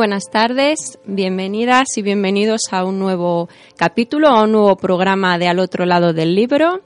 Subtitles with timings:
[0.00, 5.58] buenas tardes, bienvenidas y bienvenidos a un nuevo capítulo, a un nuevo programa de Al
[5.58, 6.80] otro lado del libro.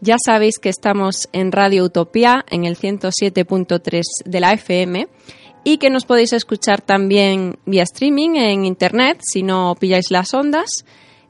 [0.00, 5.08] Ya sabéis que estamos en Radio Utopía, en el 107.3 de la FM,
[5.64, 10.84] y que nos podéis escuchar también vía streaming en Internet, si no pilláis las ondas,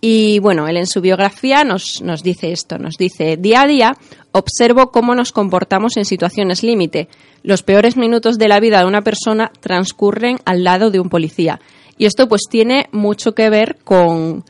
[0.05, 3.97] Y bueno, él en su biografía nos, nos dice esto, nos dice, día a día
[4.33, 7.09] observo cómo nos comportamos en situaciones límite.
[7.45, 11.61] Los peores minutos de la vida de una persona transcurren al lado de un policía.
[11.99, 14.45] Y esto pues tiene mucho que ver con,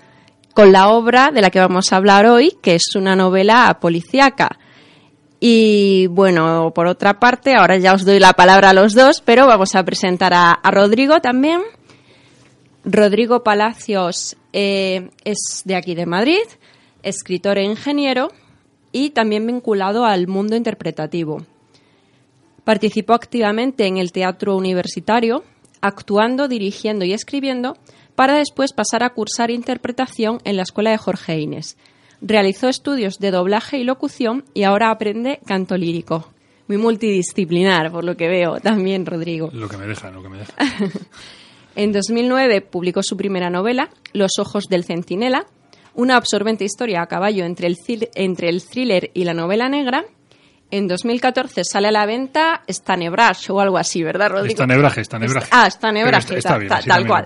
[0.54, 4.58] con la obra de la que vamos a hablar hoy, que es una novela policíaca.
[5.38, 9.46] Y bueno, por otra parte, ahora ya os doy la palabra a los dos, pero
[9.46, 11.60] vamos a presentar a, a Rodrigo también.
[12.84, 16.42] Rodrigo Palacios eh, es de aquí de Madrid,
[17.02, 18.28] escritor e ingeniero
[18.90, 21.46] y también vinculado al mundo interpretativo.
[22.64, 25.44] Participó activamente en el teatro universitario,
[25.80, 27.76] actuando, dirigiendo y escribiendo,
[28.14, 31.76] para después pasar a cursar interpretación en la Escuela de Jorge Inés.
[32.20, 36.32] Realizó estudios de doblaje y locución y ahora aprende canto lírico.
[36.68, 39.50] Muy multidisciplinar, por lo que veo, también, Rodrigo.
[39.52, 40.52] Lo que me deja, lo que me deja.
[41.74, 45.46] En 2009 publicó su primera novela, Los ojos del centinela,
[45.94, 47.76] una absorbente historia a caballo entre el,
[48.14, 50.04] entre el thriller y la novela negra.
[50.70, 54.54] En 2014 sale a la venta Stanebraj o algo así, ¿verdad, Rodrigo?
[54.54, 55.48] Stanebraje, Stanebraje.
[55.50, 57.24] Ah, Stanebraje, tal, cual.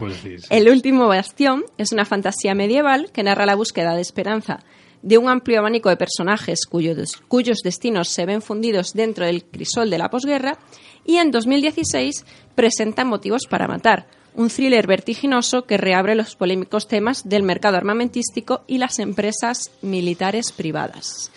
[0.51, 4.59] El último bastión es una fantasía medieval que narra la búsqueda de esperanza
[5.03, 9.91] de un amplio abanico de personajes cuyos, cuyos destinos se ven fundidos dentro del crisol
[9.91, 10.59] de la posguerra
[11.05, 12.25] y en 2016
[12.57, 18.63] presenta Motivos para matar, un thriller vertiginoso que reabre los polémicos temas del mercado armamentístico
[18.67, 21.33] y las empresas militares privadas.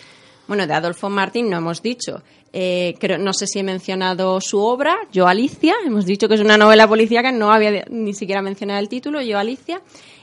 [0.46, 2.22] Bueno, de Adolfo Martín no hemos dicho.
[2.52, 5.74] Eh, no sé si he mencionado su obra, Yo Alicia.
[5.86, 9.38] Hemos dicho que es una novela policíaca, no había ni siquiera mencionado el título, Yo
[9.38, 9.80] Alicia.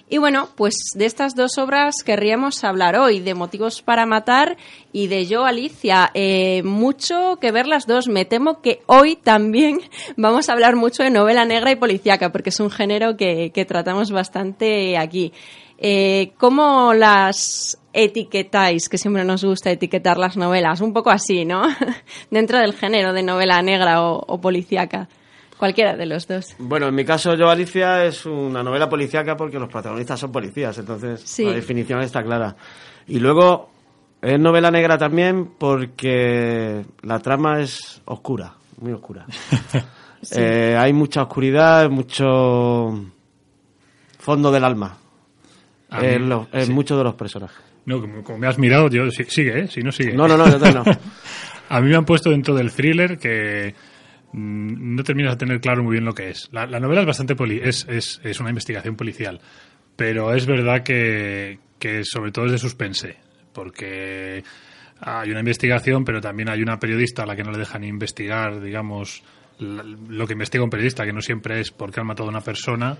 [0.09, 4.55] Y bueno, pues de estas dos obras querríamos hablar hoy, de Motivos para Matar
[4.93, 6.11] y de Yo, Alicia.
[6.13, 8.07] Eh, mucho que ver las dos.
[8.07, 9.81] Me temo que hoy también
[10.15, 14.11] vamos a hablar mucho de novela negra y policíaca, porque es un género que, tratamos
[14.11, 15.33] bastante aquí.
[15.77, 18.87] Eh, ¿Cómo las etiquetáis?
[18.87, 20.79] Que siempre nos gusta etiquetar las novelas.
[20.79, 21.63] Un poco así, ¿no?
[22.31, 25.09] Dentro del género de novela negra o, o policíaca.
[25.57, 26.55] Cualquiera de los dos.
[26.59, 30.77] Bueno, en mi caso, Yo Alicia es una novela policíaca porque los protagonistas son policías,
[30.77, 32.55] entonces la definición está clara.
[33.07, 33.71] Y luego,
[34.21, 39.25] Es novela negra también porque la trama es oscura, muy oscura.
[40.35, 42.91] Eh, hay mucha oscuridad, mucho
[44.19, 44.97] fondo del alma
[45.91, 46.73] en, lo- en sí.
[46.73, 47.57] muchos de los personajes.
[47.85, 49.67] No, como, como me has mirado, yo sí- sigue, ¿eh?
[49.67, 50.13] Si no sigue.
[50.13, 50.83] No, no, no, yo no.
[51.69, 53.75] A mí me han puesto dentro del thriller que
[54.33, 56.49] mm, no terminas de tener claro muy bien lo que es.
[56.51, 59.39] La, la novela es bastante poli es, es, es una investigación policial,
[59.95, 63.17] pero es verdad que, que sobre todo es de suspense,
[63.53, 64.43] porque
[64.99, 68.61] hay una investigación, pero también hay una periodista a la que no le dejan investigar,
[68.61, 69.23] digamos,
[69.59, 72.41] lo que investiga un periodista, que no siempre es por qué han matado a una
[72.41, 72.97] persona,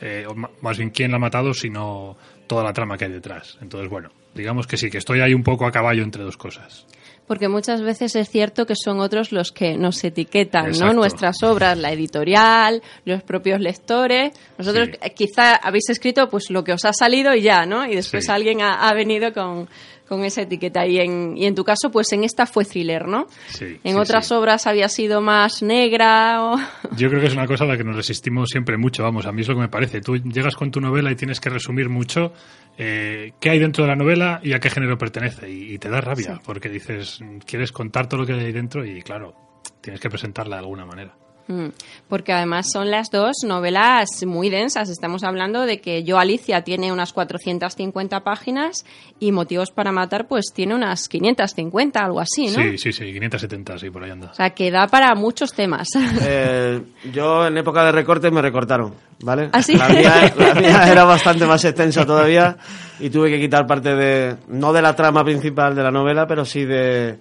[0.00, 2.16] eh, o más bien quién la ha matado, sino
[2.46, 3.58] toda la trama que hay detrás.
[3.60, 6.86] Entonces, bueno, digamos que sí, que estoy ahí un poco a caballo entre dos cosas.
[7.26, 10.92] Porque muchas veces es cierto que son otros los que nos etiquetan, ¿no?
[10.92, 14.32] Nuestras obras, la editorial, los propios lectores.
[14.58, 14.98] Nosotros Sí.
[15.00, 17.86] eh, quizá habéis escrito pues lo que os ha salido y ya, ¿no?
[17.86, 18.30] Y después Sí.
[18.30, 19.68] alguien ha, ha venido con,
[20.08, 20.86] con esa etiqueta.
[20.86, 23.26] Y en, y en tu caso, pues en esta fue thriller, ¿no?
[23.48, 24.34] Sí, en sí, otras sí.
[24.34, 26.56] obras había sido más negra o...
[26.96, 29.32] Yo creo que es una cosa a la que nos resistimos siempre mucho, vamos, a
[29.32, 30.00] mí es lo que me parece.
[30.00, 32.32] Tú llegas con tu novela y tienes que resumir mucho
[32.76, 35.50] eh, qué hay dentro de la novela y a qué género pertenece.
[35.50, 36.40] Y, y te da rabia, Sí.
[36.44, 39.34] porque dices, quieres contar todo lo que hay dentro y claro,
[39.80, 41.14] tienes que presentarla de alguna manera.
[41.46, 41.68] Mm,
[42.08, 44.88] Porque además son las dos novelas muy densas.
[44.88, 48.84] Estamos hablando de que Yo Alicia tiene unas 450 páginas
[49.20, 52.62] y Motivos para Matar pues tiene unas 550, algo así, ¿no?
[52.62, 54.30] Sí, sí, sí, 570, sí, por ahí anda.
[54.30, 55.88] O sea, que da para muchos temas.
[56.26, 56.80] Eh,
[57.12, 59.50] yo en época de recortes me recortaron, ¿vale?
[59.52, 59.74] ¿Ah, sí?
[59.76, 62.56] la, mía, la mía era bastante más extensa todavía
[62.98, 66.44] y tuve que quitar parte de, no de la trama principal de la novela, pero
[66.44, 67.18] sí de,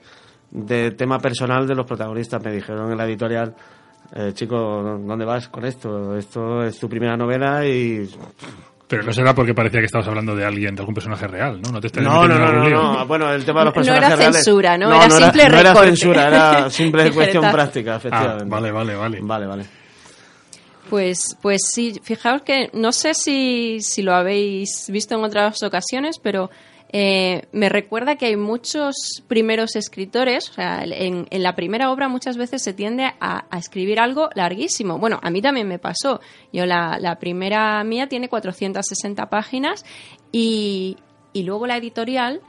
[0.51, 2.41] de tema personal de los protagonistas.
[2.43, 3.55] Me dijeron en la editorial,
[4.15, 4.55] eh, chico,
[5.05, 6.15] ¿dónde vas con esto?
[6.17, 8.09] Esto es tu primera novela y...
[8.87, 11.71] Pero no será porque parecía que estabas hablando de alguien, de algún personaje real, ¿no?
[11.71, 13.07] No te estás No, no, no, no, no.
[13.07, 14.89] Bueno, el tema de los No era personajes reales- censura, ¿no?
[14.93, 18.45] Era simple no era censura, era simple cuestión práctica, Ah, efectivamente.
[18.45, 19.19] vale, vale, vale.
[19.21, 19.65] Vale, vale.
[20.89, 26.19] Pues, pues sí, fijaos que no sé si, si lo habéis visto en otras ocasiones,
[26.21, 26.51] pero
[26.95, 32.07] eh, me recuerda que hay muchos primeros escritores, o sea, en, en la primera obra
[32.07, 34.99] muchas veces se tiende a, escribir algo larguísimo.
[34.99, 36.21] Bueno, a mí también me pasó.
[36.53, 39.83] Yo la, la primera mía tiene 460 páginas
[40.31, 40.97] y,
[41.33, 42.41] y luego la editorial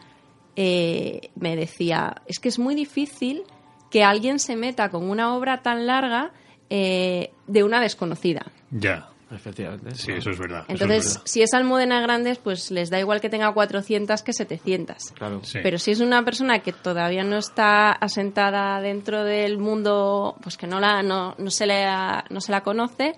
[0.57, 3.45] eh, me decía, es que es muy difícil
[3.91, 6.33] que alguien se meta con una obra tan larga
[6.69, 8.53] eh, de una desconocida.
[8.71, 9.95] Ya, Efectivamente.
[9.95, 10.65] sí, eso es verdad.
[10.69, 11.23] es Entonces, verdad.
[11.25, 14.97] si es Almudena Grandes, pues les da igual que tenga 400 que 700.
[15.15, 15.41] Claro.
[15.43, 15.59] Sí.
[15.63, 20.67] Pero si es una persona que todavía no está asentada dentro del mundo, pues que
[20.67, 23.15] no la no, no se le ha- no se la conoce,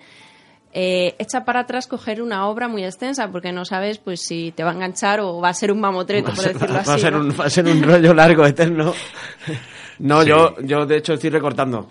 [0.73, 4.63] eh, echa para atrás coger una obra muy extensa porque no sabes pues si te
[4.63, 6.81] va a enganchar o va a ser un mamotreto, Va a por ser- decirlo va
[6.81, 6.91] así.
[6.91, 7.19] a ser ¿no?
[7.19, 8.93] un, va a ser un rollo largo, eterno.
[9.99, 10.29] No, Sí.
[10.29, 11.89] yo, yo de hecho estoy recortando.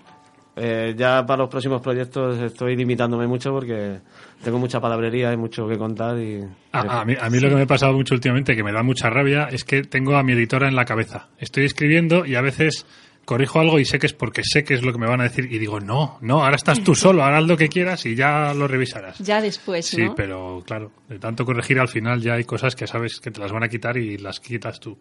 [0.58, 3.98] Eh, ya para los próximos proyectos estoy limitándome mucho porque
[4.42, 6.40] tengo mucha palabrería y mucho que contar y...
[6.72, 8.82] A, a mí, a mí lo que me ha pasado mucho últimamente, que me da
[8.82, 11.28] mucha rabia, es que tengo a mi editora en la cabeza.
[11.38, 12.86] Estoy escribiendo y a veces
[13.26, 15.24] corrijo algo y sé que es porque sé que es lo que me van a
[15.24, 18.54] decir y digo, no, no, ahora estás tú solo, haz lo que quieras y ya
[18.54, 19.18] lo revisarás.
[19.18, 20.14] Ya después, Sí, ¿no?
[20.14, 23.52] pero claro, de tanto corregir al final ya hay cosas que sabes que te las
[23.52, 24.96] van a quitar y las quitas tú.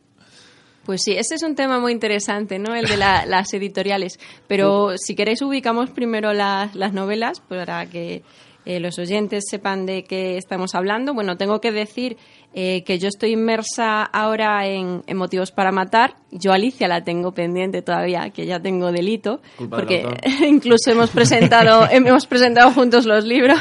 [0.86, 2.76] Pues sí, ese es un tema muy interesante, ¿no?
[2.76, 4.20] El de la- las editoriales.
[4.48, 8.24] Pero si queréis ubicamos primero las, las novelas para que
[8.66, 11.14] eh, los oyentes sepan de qué estamos hablando.
[11.14, 12.18] Bueno, tengo que decir
[12.56, 16.16] eh, que yo estoy inmersa ahora en, en Motivos para Matar.
[16.32, 20.04] Yo Alicia la tengo pendiente todavía, que ya tengo delito, Culpa porque
[20.48, 23.60] incluso hemos presentado hemos presentado juntos los libros,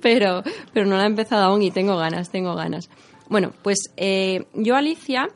[0.00, 0.42] pero
[0.72, 2.90] pero no la he empezado aún y tengo ganas, tengo ganas.
[3.28, 5.28] Bueno, pues eh, yo Alicia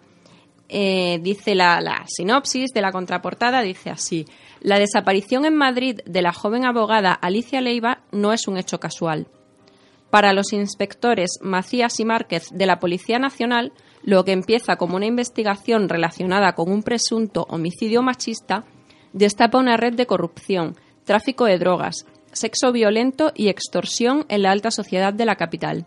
[0.68, 4.26] eh, dice la, la sinopsis de la contraportada, dice así.
[4.60, 9.28] La desaparición en Madrid de la joven abogada Alicia Leiva no es un hecho casual.
[10.10, 13.72] Para los inspectores Macías y Márquez de la Policía Nacional,
[14.02, 18.64] lo que empieza como una investigación relacionada con un presunto homicidio machista
[19.12, 24.70] destapa una red de corrupción, tráfico de drogas, sexo violento y extorsión en la alta
[24.70, 25.86] sociedad de la capital.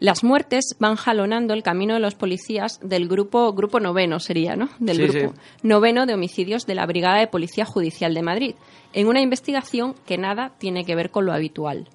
[0.00, 4.68] Las muertes van jalonando el camino de los policías del grupo grupo noveno sería, ¿no?
[4.78, 5.40] Del Sí, grupo sí.
[5.62, 8.54] noveno de homicidios de la Brigada de Policía Judicial de Madrid,
[8.94, 11.86] en una investigación que nada tiene que ver con lo habitual.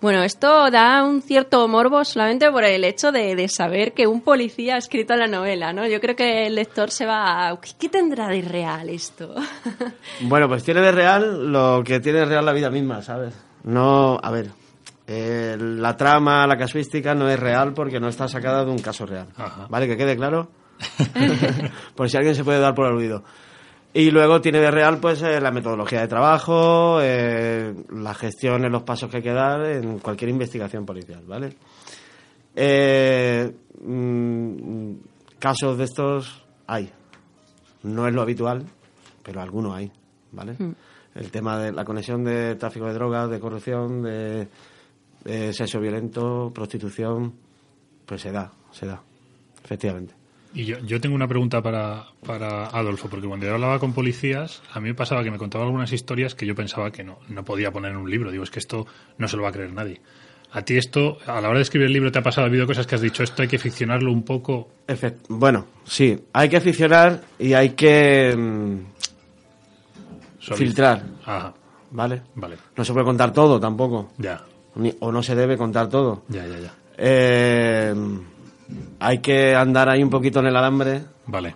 [0.00, 4.20] Bueno, esto da un cierto morbo solamente por el hecho de, de saber que un
[4.20, 5.86] policía ha escrito la novela, ¿no?
[5.88, 7.60] Yo creo que el lector se va a...
[7.60, 9.34] ¿Qué, qué tendrá de real esto?
[10.20, 13.34] Bueno, pues tiene de real lo que tiene de real la vida misma, ¿sabes?
[13.64, 14.50] No, a ver,
[15.06, 19.06] eh, la trama, la casuística no es real porque no está sacada de un caso
[19.06, 19.28] real.
[19.36, 19.66] Ajá.
[19.68, 19.86] ¿Vale?
[19.86, 20.50] Que quede claro.
[21.94, 23.22] por si alguien se puede dar por aludido.
[23.96, 28.70] Y luego tiene de real pues eh, la metodología de trabajo, eh, la gestión en
[28.70, 31.56] los pasos que hay que dar en cualquier investigación policial, ¿vale?
[32.54, 34.92] Eh, mm,
[35.38, 36.92] casos de estos hay.
[37.84, 38.66] No es lo habitual,
[39.22, 39.90] pero algunos hay,
[40.30, 40.56] ¿vale?
[41.14, 44.46] El tema de la conexión de tráfico de drogas, de corrupción, de,
[45.26, 47.34] de sexo violento, prostitución,
[48.06, 49.02] pues se da, se da,
[49.64, 50.14] efectivamente.
[50.54, 54.62] Y yo, yo tengo una pregunta para, para Adolfo, porque cuando yo hablaba con policías,
[54.72, 57.44] a mí me pasaba que me contaba algunas historias que yo pensaba que no, no
[57.44, 58.30] podía poner en un libro.
[58.30, 58.86] Digo, es que esto
[59.18, 60.00] no se lo va a creer nadie.
[60.52, 62.46] ¿A ti esto, a la hora de escribir el libro, te ha pasado?
[62.46, 64.70] ¿Ha habido cosas que has dicho, esto hay que ficcionarlo un poco?
[64.86, 68.78] Efect- bueno, sí, hay que aficionar y hay que mm,
[70.54, 71.52] filtrar, Ajá,
[71.90, 72.22] ¿vale?
[72.34, 72.56] vale.
[72.76, 74.40] No se puede contar todo tampoco, Ya,
[75.00, 76.22] o no se debe contar todo.
[76.28, 76.74] ya, ya, ya.
[76.98, 77.94] Eh,
[79.00, 81.54] hay que andar ahí un poquito en el alambre Vale.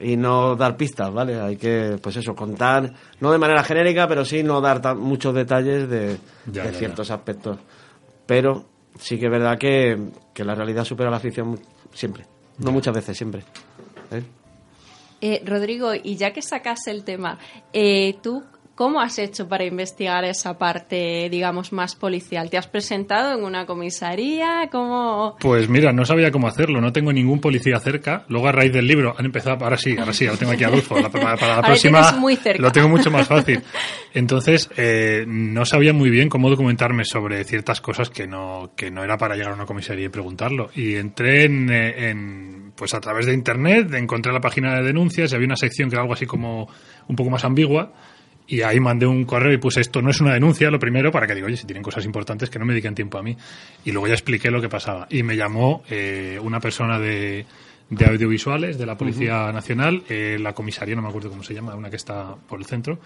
[0.00, 1.40] y no dar pistas, ¿vale?
[1.40, 5.34] Hay que, pues eso, contar, no de manera genérica, pero sí no dar tan- muchos
[5.34, 6.18] detalles de,
[6.52, 7.58] Ya, de ya, ciertos aspectos.
[8.26, 8.64] Pero
[8.98, 9.96] sí que es verdad que,
[10.34, 11.58] que la realidad supera la ficción
[11.92, 12.24] siempre.
[12.58, 13.44] No muchas veces, siempre.
[14.10, 14.22] ¿eh?
[15.22, 17.38] Eh, Rodrigo, y ya que sacas el tema,
[17.72, 18.42] eh, ¿tú
[18.76, 22.48] cómo has hecho para investigar esa parte, digamos, más policial?
[22.50, 24.68] ¿Te has presentado en una comisaría?
[24.70, 25.34] ¿Cómo...?
[25.40, 28.24] Pues mira, no sabía cómo hacerlo, no tengo ningún policía cerca.
[28.28, 30.68] Luego a raíz del libro han empezado, ahora sí, ahora sí, ahora tengo aquí a
[30.68, 31.00] Adolfo.
[31.00, 32.62] La- para, para la Ahora próxima muy cerca.
[32.62, 33.62] lo tengo mucho más fácil.
[34.14, 39.02] Entonces, eh, no sabía muy bien cómo documentarme sobre ciertas cosas que no, que no
[39.02, 40.68] era para llegar a una comisaría y preguntarlo.
[40.74, 45.32] Y entré en, eh, en, pues a través de internet, encontré la página de denuncias
[45.32, 46.68] y había una sección que era algo así como
[47.08, 47.92] un poco más ambigua.
[48.48, 51.26] Y ahí mandé un correo y puse esto no es una denuncia, lo primero, para
[51.26, 53.36] que digo, oye, si tienen cosas importantes que no me dediquen tiempo a mí.
[53.84, 55.06] Y luego ya expliqué lo que pasaba.
[55.10, 57.44] Y me llamó eh, una persona de,
[57.90, 61.74] de audiovisuales de la Policía Nacional, eh, la comisaría, no me acuerdo cómo se llama,
[61.74, 63.00] una que está por el centro.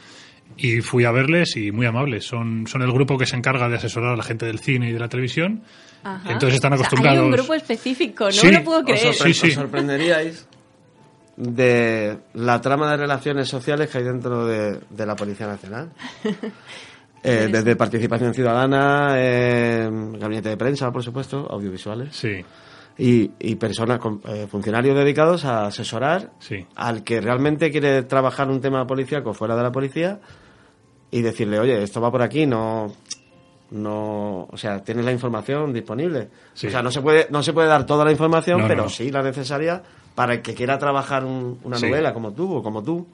[0.59, 2.27] Y fui a verles y muy amables.
[2.27, 4.93] Son, son el grupo que se encarga de asesorar a la gente del cine y
[4.93, 5.63] de la televisión.
[6.03, 6.33] Ajá.
[6.33, 7.21] Entonces están O sea, acostumbrados.
[7.21, 9.07] hay un grupo específico, no Sí, me lo puedo creer.
[9.09, 9.49] Os, sorpre- Sí, sí.
[9.49, 10.49] os sorprenderíais
[11.41, 15.91] de la trama de relaciones sociales que hay dentro de, de la Policía Nacional.
[17.23, 22.43] Eh, desde participación ciudadana, eh, gabinete de prensa, por supuesto, audiovisuales, Sí,
[22.97, 26.67] y, y personas, con- eh, funcionarios dedicados a asesorar sí.
[26.77, 30.19] al que realmente quiere trabajar un tema policíaco fuera de la policía
[31.11, 32.91] y decirle, oye, esto va por aquí, no,
[33.73, 36.31] no, o sea, tienes la información disponible.
[36.55, 36.69] Sí.
[36.69, 38.89] O sea, no se puede, no se puede dar toda la información, no, pero no.
[38.89, 39.83] sí la necesaria
[40.15, 41.87] para el que quiera trabajar un- una Sí.
[41.87, 43.07] novela como tú o como tú,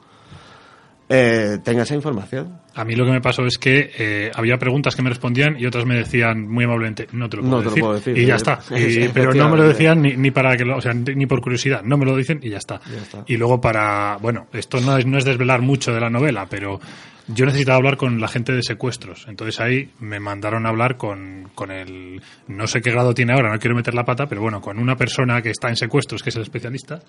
[1.09, 2.59] eh, tenga esa información.
[2.75, 5.65] A mí lo que me pasó es que eh, había preguntas que me respondían y
[5.67, 7.81] otras me decían muy amablemente, no te lo puedo, No te lo decir.
[7.83, 8.59] puedo decir, Y ya eh, está.
[8.77, 11.41] Y- pero no me lo decían ni, ni para que lo, o sea, ni por
[11.41, 12.81] curiosidad, no me lo dicen y ya está.
[12.93, 13.25] Ya está.
[13.27, 16.81] Y luego para, bueno, esto no es, no es desvelar mucho de la novela, pero
[17.29, 19.27] yo necesitaba hablar con la gente de secuestros.
[19.29, 23.53] Entonces ahí me mandaron a hablar con, con el, no sé qué grado tiene ahora,
[23.53, 26.31] no quiero meter la pata, pero bueno, con una persona que está en secuestros, que
[26.31, 27.01] es el especialista.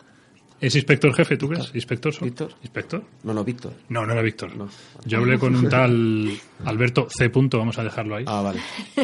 [0.60, 1.72] ¿Es inspector jefe, tú crees?
[1.76, 2.14] ¿Inspector?
[2.14, 2.28] son?
[2.28, 2.52] Víctor.
[2.64, 3.04] ¿Inspector?
[3.24, 3.74] No, no, Víctor.
[3.90, 4.56] No, no era Víctor.
[4.56, 4.68] No.
[5.06, 6.32] Yo hablé con un tal
[6.66, 7.30] Alberto C.
[7.30, 8.60] Punto, vamos a dejarlo ahí, Ah, vale.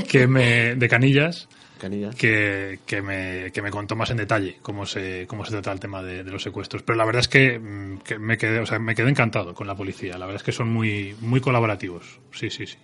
[0.09, 1.47] que me, de Canillas,
[1.79, 2.15] Canillas.
[2.15, 5.79] que, que, me, que me contó más en detalle cómo se, cómo se trata el
[5.79, 6.81] tema de, de los secuestros.
[6.81, 9.67] Pero la verdad es que, mm, que me quedé, o sea, me quedé encantado con
[9.67, 10.17] la policía.
[10.17, 12.19] La verdad es que son muy, muy colaborativos.
[12.31, 12.77] Sí, sí, sí.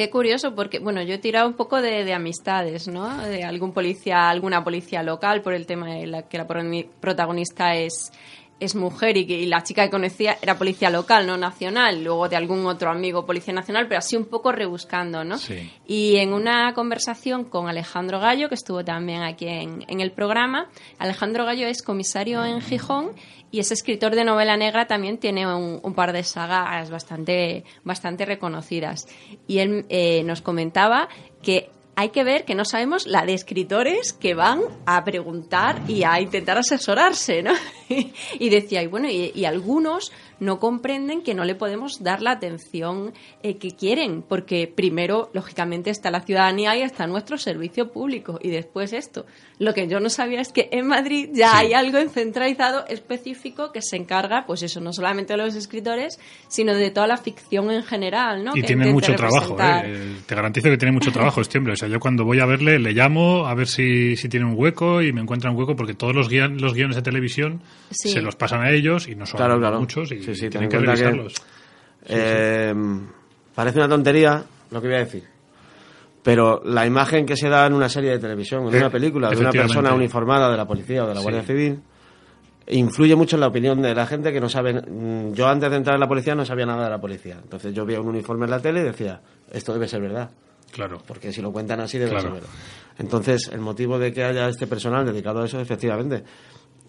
[0.00, 3.18] Qué curioso, porque bueno, yo he tirado un poco de, de amistades, ¿no?
[3.18, 8.10] De algún policía, alguna policía local, por el tema de la, que la protagonista es,
[8.60, 12.04] es mujer y, que, y la chica que conocía era policía local, no nacional.
[12.04, 15.38] Luego de algún otro amigo policía nacional, pero así un poco rebuscando, ¿no?
[15.38, 15.72] Sí.
[15.86, 20.68] Y en una conversación con Alejandro Gallo, que estuvo también aquí en, en el programa,
[20.98, 23.12] Alejandro Gallo es comisario en Gijón
[23.50, 28.24] y es escritor de novela negra, también tiene un, un par de sagas bastante, bastante
[28.24, 29.08] reconocidas.
[29.48, 31.08] Y él eh, nos comentaba
[31.42, 31.70] que
[32.00, 36.18] hay que ver que no sabemos la de escritores que van a preguntar y a
[36.18, 37.52] intentar asesorarse, ¿no?
[38.38, 42.32] y decía, y bueno, y, y algunos no comprenden que no le podemos dar la
[42.32, 48.38] atención eh, que quieren, porque primero, lógicamente, está la ciudadanía y está nuestro servicio público,
[48.42, 49.26] y después esto.
[49.58, 51.66] Lo que yo no sabía es que en Madrid ya Sí.
[51.66, 56.18] hay algo centralizado específico que se encarga, pues eso, no solamente de los escritores,
[56.48, 58.52] sino de toda la ficción en general, ¿no?
[58.56, 59.56] Y Que tiene intente mucho trabajo.
[59.60, 60.16] ¿eh?
[60.26, 61.74] Te garantizo que tiene mucho trabajo este hombre.
[61.74, 64.54] O sea, yo cuando voy a verle, le llamo a ver si, si tiene un
[64.56, 68.08] hueco y me encuentra un hueco porque todos los, guion- los guiones de televisión Sí.
[68.10, 69.80] se los pasan a ellos y no son Claro, claro.
[69.80, 71.34] muchos y Sí, sí, ten tienen en que cuenta que- revisarlos.
[72.06, 72.74] Eh,
[73.54, 75.24] Parece una tontería lo que voy a decir.
[76.22, 79.30] Pero la imagen que se da en una serie de televisión, en Eh, una película,
[79.30, 81.24] de una persona uniformada de la policía o de la Sí.
[81.24, 81.80] Guardia Civil,
[82.68, 84.74] influye mucho en la opinión de la gente que no sabe.
[84.74, 87.38] mm, Yo antes de entrar en la policía no sabía nada de la policía.
[87.42, 89.20] Entonces yo veía un uniforme en la tele y decía,
[89.50, 90.30] esto debe ser verdad.
[90.72, 90.98] Claro.
[91.06, 92.24] Porque si lo cuentan así debe Claro.
[92.26, 92.48] ser verdad.
[92.98, 96.22] Entonces, el motivo de que haya este personal dedicado a eso, efectivamente,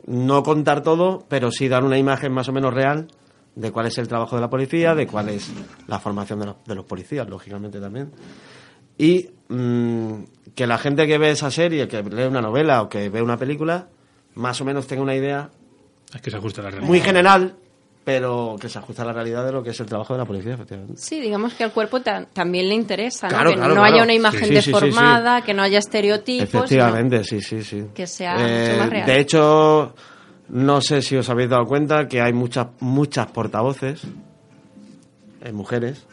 [0.07, 3.07] no contar todo, pero sí dar una imagen más o menos real
[3.55, 5.51] de cuál es el trabajo de la policía, de cuál es
[5.87, 8.11] la formación de los, de los policías, lógicamente también.
[8.97, 10.23] Y mm,
[10.55, 13.37] que la gente que ve esa serie, que lee una novela o que ve una
[13.37, 13.87] película,
[14.35, 15.49] más o menos tenga una idea
[16.13, 16.87] Es que se ajusta a la realidad.
[16.89, 17.55] muy general,
[18.03, 20.25] pero que se ajusta a la realidad de lo que es el trabajo de la
[20.25, 20.95] policía, efectivamente.
[20.97, 23.33] Sí, digamos que al cuerpo ta- también le interesa, ¿no?
[23.33, 23.93] Claro, que claro, no claro.
[23.95, 26.47] haya una imagen Sí, sí, sí, sí, deformada, que no haya estereotipos.
[26.47, 27.85] Efectivamente, sí, sí, sí.
[27.93, 29.05] Que sea mucho más real.
[29.05, 29.93] De hecho,
[30.51, 34.01] no sé si os habéis dado cuenta que hay muchas muchas portavoces,
[35.43, 36.05] eh, mujeres,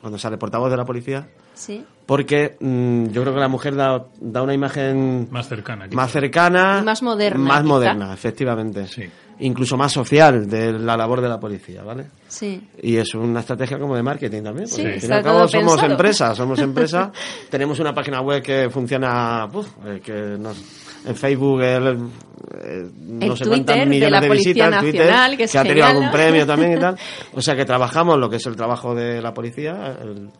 [0.00, 1.84] cuando sale portavoz de la policía, Sí.
[2.06, 5.84] porque mm, yo creo que la mujer da, da una imagen Más cercana.
[5.86, 5.96] quizá.
[5.96, 7.68] más cercana, Y más moderna, más quizá.
[7.68, 9.02] moderna, efectivamente, Sí.
[9.40, 12.06] Incluso más social de la labor de la policía, ¿vale?
[12.28, 12.68] Sí.
[12.82, 14.68] Y es una estrategia como de marketing también.
[14.68, 15.92] Porque Sí, al fin y al cabo somos pensado.
[15.92, 17.12] empresa, somos empresa.
[17.50, 20.56] tenemos una página web que funciona, uf, eh, que nos,
[21.04, 24.80] en Facebook el, eh, no El sé Twitter cuántas de millones la de Policía visitas,
[24.80, 26.12] Twitter, Nacional, que es ha tenido algún ¿no?
[26.12, 26.96] premio también y tal.
[27.34, 30.30] O sea que trabajamos lo que es el trabajo de la policía, el,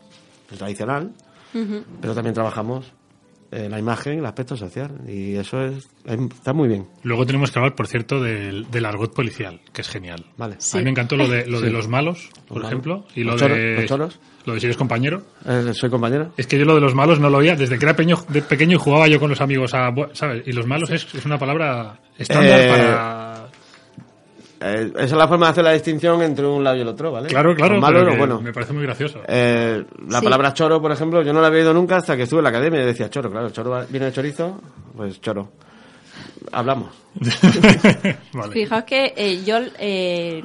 [0.51, 1.11] el tradicional,
[2.01, 2.91] pero también trabajamos
[3.53, 4.91] eh, la imagen, el aspecto social.
[5.07, 6.87] Y eso es, está muy bien.
[7.03, 10.25] Luego tenemos que hablar, por cierto, del, del argot policial, que es genial.
[10.37, 10.55] Vale.
[10.59, 10.77] Sí.
[10.77, 11.73] A mí me encantó lo de, lo de Sí.
[11.73, 14.19] los malos, por ejemplo, y lo Los choros, de los choros.
[14.45, 15.23] lo de si eres compañero.
[15.45, 16.31] Eh, soy compañero.
[16.37, 18.41] Es que yo lo de los malos no lo oía desde que era pequeño, de
[18.41, 20.43] pequeño y jugaba yo con los amigos a, ¿sabes?
[20.47, 23.42] Y los malos es, es una palabra estándar Eh, para
[24.65, 27.11] Eh, esa es la forma de hacer la distinción entre un lado y el otro,
[27.11, 27.27] ¿vale?
[27.27, 28.39] Claro, claro, Lo malo bueno.
[28.41, 29.19] me parece muy gracioso.
[29.27, 30.23] Eh, la Sí.
[30.23, 32.49] palabra choro, por ejemplo, yo no la había oído nunca hasta que estuve en la
[32.49, 34.61] academia y decía choro, claro, choro viene de chorizo,
[34.95, 35.49] pues choro.
[36.51, 36.93] Hablamos.
[38.33, 38.53] vale.
[38.53, 40.43] Fijaos que eh, yo eh,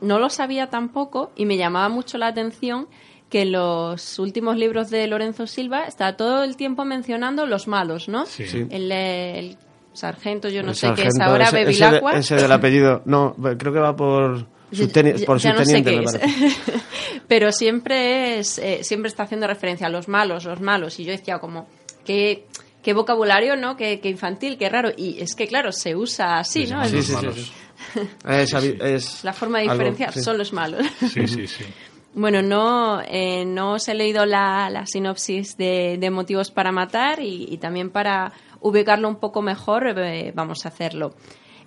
[0.00, 2.88] no lo sabía tampoco y me llamaba mucho la atención
[3.28, 8.08] que en los últimos libros de Lorenzo Silva está todo el tiempo mencionando los malos,
[8.08, 8.26] ¿no?
[8.26, 8.46] Sí.
[8.46, 8.66] Sí.
[8.70, 9.56] El, el
[9.92, 12.12] sargento, yo no El sé qué es ahora, ese, ese, de- Bevilacqua.
[12.12, 15.90] ese del apellido, no, creo que va por, subteni- Ya- por ya no sé subteniente,
[15.90, 16.12] qué me es.
[16.12, 16.80] parece.
[17.28, 20.98] Pero siempre es, eh, siempre está haciendo referencia a los malos, los malos.
[20.98, 21.68] Y yo decía como,
[22.04, 22.46] qué,
[22.82, 23.76] qué vocabulario, ¿no?
[23.76, 24.90] Qué, qué infantil, qué raro.
[24.96, 26.78] Y es que, claro, se usa así, ¿no?
[26.80, 27.34] Los Sí, sí, sí, malos.
[27.36, 28.76] sí.
[28.82, 30.20] Es, La forma de algo, diferenciar sí.
[30.22, 30.84] son los malos.
[31.12, 31.64] Sí, sí, sí.
[32.12, 37.20] Bueno, no, eh, no os he leído la, la sinopsis de, de Motivos para Matar
[37.22, 41.14] y, y también para ubicarlo un poco mejor eh, vamos a hacerlo.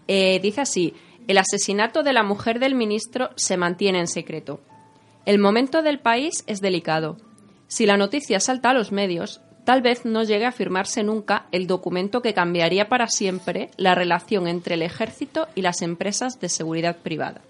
[0.08, 0.94] Eh, dice así,
[1.28, 4.60] el asesinato de la mujer del ministro se mantiene en secreto.
[5.26, 7.18] El momento del país es delicado.
[7.68, 11.68] Si la noticia salta a los medios, tal vez no llegue a firmarse nunca el
[11.68, 16.98] documento que cambiaría para siempre la relación entre el ejército y las empresas de seguridad
[16.98, 17.42] privada.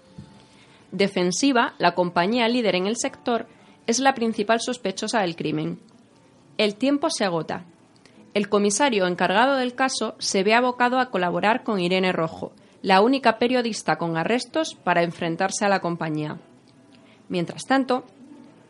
[0.92, 3.48] Defensiva, la compañía líder en el sector,
[3.88, 5.80] es la principal sospechosa del crimen.
[6.56, 7.64] El tiempo se agota.
[8.34, 13.38] El comisario encargado del caso se ve abocado a colaborar con Irene Rojo, la única
[13.38, 16.38] periodista con arrestos para enfrentarse a la compañía.
[17.28, 18.04] Mientras tanto,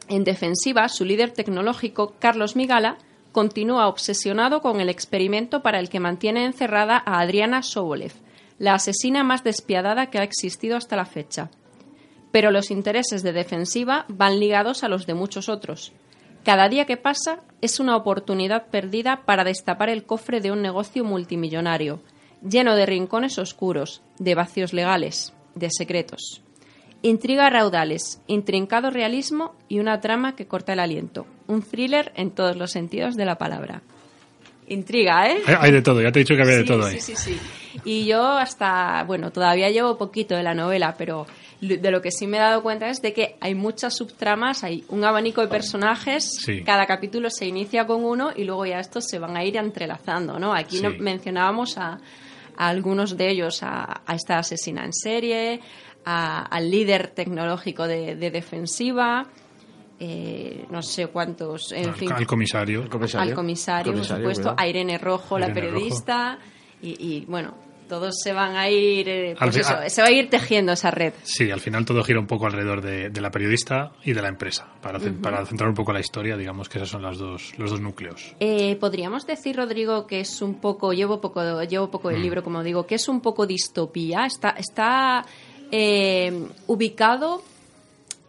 [0.09, 2.98] en defensiva, su líder tecnológico, Carlos Migala,
[3.33, 8.12] continúa obsesionado con el experimento para el que mantiene encerrada a Adriana Sobolev,
[8.59, 11.50] la asesina más despiadada que ha existido hasta la fecha.
[12.31, 15.92] Pero los intereses de defensiva van ligados a los de muchos otros.
[16.44, 21.02] Cada día que pasa es una oportunidad perdida para destapar el cofre de un negocio
[21.02, 22.00] multimillonario,
[22.46, 26.42] lleno de rincones oscuros, de vacíos legales, de secretos.
[27.00, 31.26] Intriga raudales, intrincado realismo y una trama que corta el aliento.
[31.46, 33.83] Un thriller en todos los sentidos de la palabra.
[34.68, 35.42] Intriga, ¿eh?
[35.59, 37.00] Hay, de todo, ya te he dicho que había de todo sí, ahí.
[37.00, 37.38] Sí, sí,
[37.85, 41.26] Y yo hasta, bueno, todavía llevo poquito de la novela, pero
[41.61, 44.85] de lo que sí me he dado cuenta es de que hay muchas subtramas, hay
[44.88, 46.62] un abanico de personajes, Sí.
[46.62, 50.38] cada capítulo se inicia con uno y luego ya estos se van a ir entrelazando,
[50.38, 50.53] ¿no?
[50.55, 51.99] Aquí no- mencionábamos a,
[52.57, 55.61] a algunos de ellos, a, a esta asesina en serie,
[56.05, 59.27] a- al líder tecnológico de, de defensiva,
[60.01, 62.88] eh, no sé cuántos, en al, fin al comisario.
[62.90, 63.31] Comisario.
[63.31, 64.61] al comisario, Comisario, por supuesto, cuidado.
[64.61, 66.38] a Irene Rojo, la periodista,
[66.83, 67.55] y, y, bueno,
[67.88, 71.12] todos se van a ir, eh, pues eso, se va a ir tejiendo esa red.
[71.23, 74.29] Sí, al final todo gira un poco alrededor de, de la periodista y de la
[74.29, 74.66] empresa.
[74.81, 77.70] Para, ce- para centrar un poco la historia, digamos que esos son las dos, los
[77.70, 78.35] dos núcleos.
[78.40, 82.12] Eh, Podríamos decir, Rodrigo, que es un poco, llevo poco, llevo poco Mm.
[82.12, 85.25] del libro, como digo, que es un poco distopía, está, está
[85.70, 86.33] eh,
[86.66, 87.42] ubicado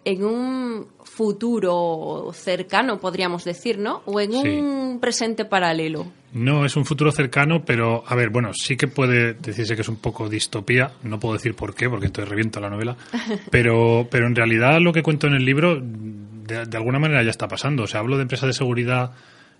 [0.04, 4.02] en un futuro cercano, podríamos decir, ¿no?
[4.06, 4.48] O en Sí.
[4.60, 6.06] un presente paralelo.
[6.36, 9.88] No, es un futuro cercano, pero a ver, bueno, sí que puede decirse que es
[9.88, 12.98] un poco distopía, no puedo decir por qué, porque entonces reviento la novela,
[13.52, 17.30] pero, pero en realidad lo que cuento en el libro de, de alguna manera ya
[17.30, 17.84] está pasando.
[17.84, 19.12] O sea, hablo de empresas de seguridad,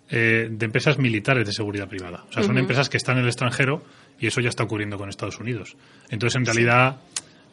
[0.10, 2.26] eh, de empresas militares de seguridad privada.
[2.30, 3.82] O sea, son empresas que están en el extranjero
[4.20, 5.78] y eso ya está ocurriendo con Estados Unidos.
[6.10, 6.98] Entonces, en realidad,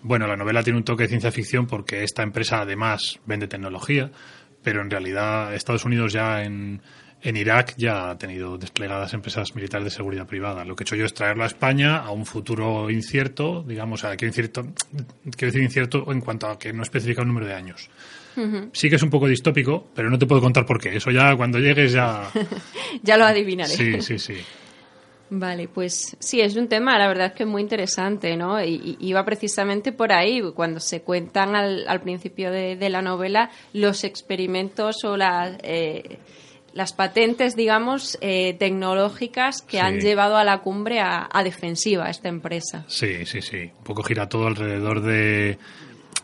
[0.02, 4.10] bueno, la novela tiene un toque de ciencia ficción porque esta empresa además vende tecnología,
[4.64, 6.82] pero en realidad Estados Unidos ya en,
[7.22, 10.64] en Irak ya ha tenido desplegadas empresas militares de seguridad privada.
[10.64, 14.16] Lo que he hecho yo es traerlo a España a un futuro incierto, digamos, a,
[14.16, 14.62] quiero, incierto,
[15.36, 17.88] quiero decir incierto en cuanto a que no especifica un número de años.
[18.72, 20.96] Sí que es un poco distópico, pero no te puedo contar por qué.
[20.96, 22.30] Eso ya cuando llegues ya...
[23.02, 23.70] ya lo adivinaré.
[23.70, 24.34] Sí, sí, sí.
[25.34, 28.62] Vale, pues sí, es un tema, la verdad es que es muy interesante, ¿no?
[28.62, 33.00] Y, y va precisamente por ahí, cuando se cuentan al, al principio de, de, la
[33.00, 36.18] novela los experimentos o las, eh,
[36.74, 39.82] las patentes, digamos, eh, tecnológicas que Sí.
[39.82, 42.84] han llevado a la cumbre a, a defensiva a esta empresa.
[42.88, 43.70] Sí, sí, sí.
[43.78, 45.58] Un poco gira todo alrededor de,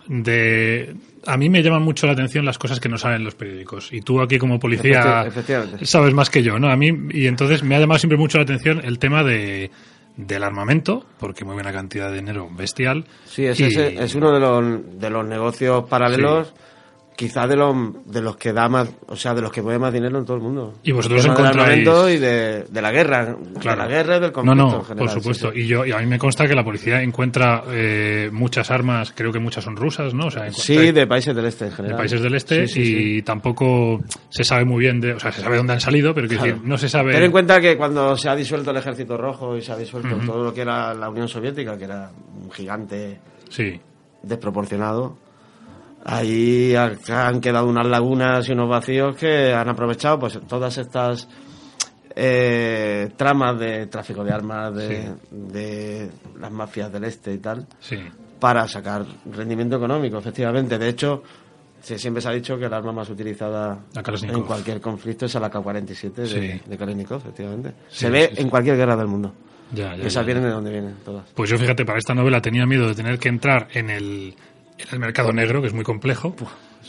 [0.07, 0.95] de...
[1.27, 3.93] A mí me llaman mucho la atención las cosas que no salen en los periódicos.
[3.93, 5.85] Y tú aquí como policía efectivamente.
[5.85, 6.71] sabes más que yo, ¿no?
[6.71, 9.71] A mí, y entonces me ha llamado siempre mucho la atención el tema de
[10.17, 13.05] del armamento, porque mueve una cantidad de dinero bestial.
[13.27, 16.53] Sí, es, Y- ese- es uno de los, de los negocios paralelos,
[17.19, 17.75] quizás de los,
[18.07, 20.37] de los que da más, o sea, de los que mueve más dinero en todo
[20.37, 20.75] el mundo.
[20.85, 24.21] Y vosotros El tema del encontráis- y de, de la guerra, de la guerra y
[24.21, 24.97] del No, conflicto no, en general.
[24.99, 25.51] por supuesto.
[25.51, 25.65] sí, sí.
[25.65, 29.33] Y yo y a mí me consta que la policía encuentra eh, muchas armas, creo
[29.33, 30.27] que muchas son rusas, ¿no?
[30.27, 31.97] O sea, Sí, de países del este en de general.
[31.99, 35.57] países del este Sí, y tampoco se sabe muy bien de, o sea, se sabe
[35.57, 36.45] dónde han salido, pero Claro.
[36.45, 37.15] decir, no se sabe.
[37.15, 40.17] Ten en cuenta que cuando se ha disuelto el ejército rojo y se ha disuelto
[40.25, 42.13] todo lo que era la Unión Soviética, que era
[42.45, 43.81] un gigante Sí,
[44.23, 45.17] desproporcionado,
[46.11, 46.97] ahí ha-
[47.29, 51.29] han quedado unas lagunas y unos vacíos que han aprovechado pues todas estas
[52.17, 57.97] eh, tramas de tráfico de armas de, de las mafias del este y tal sí,
[58.41, 60.79] para sacar rendimiento económico efectivamente.
[60.79, 61.23] De hecho
[61.81, 63.79] se- siempre se ha dicho que el arma más utilizada
[64.23, 66.61] en cualquier conflicto es la K-47 de, Sí.
[66.67, 67.75] de Kalashnikov efectivamente.
[67.89, 69.33] Se ve en cualquier guerra del mundo.
[69.71, 70.01] Ya, ya.
[70.01, 70.27] que esas ya.
[70.27, 71.31] vienen de donde vienen todas.
[71.35, 74.35] Pues yo fíjate, para esta novela tenía miedo de tener que entrar en el,
[74.79, 76.35] en el mercado negro, que es muy complejo.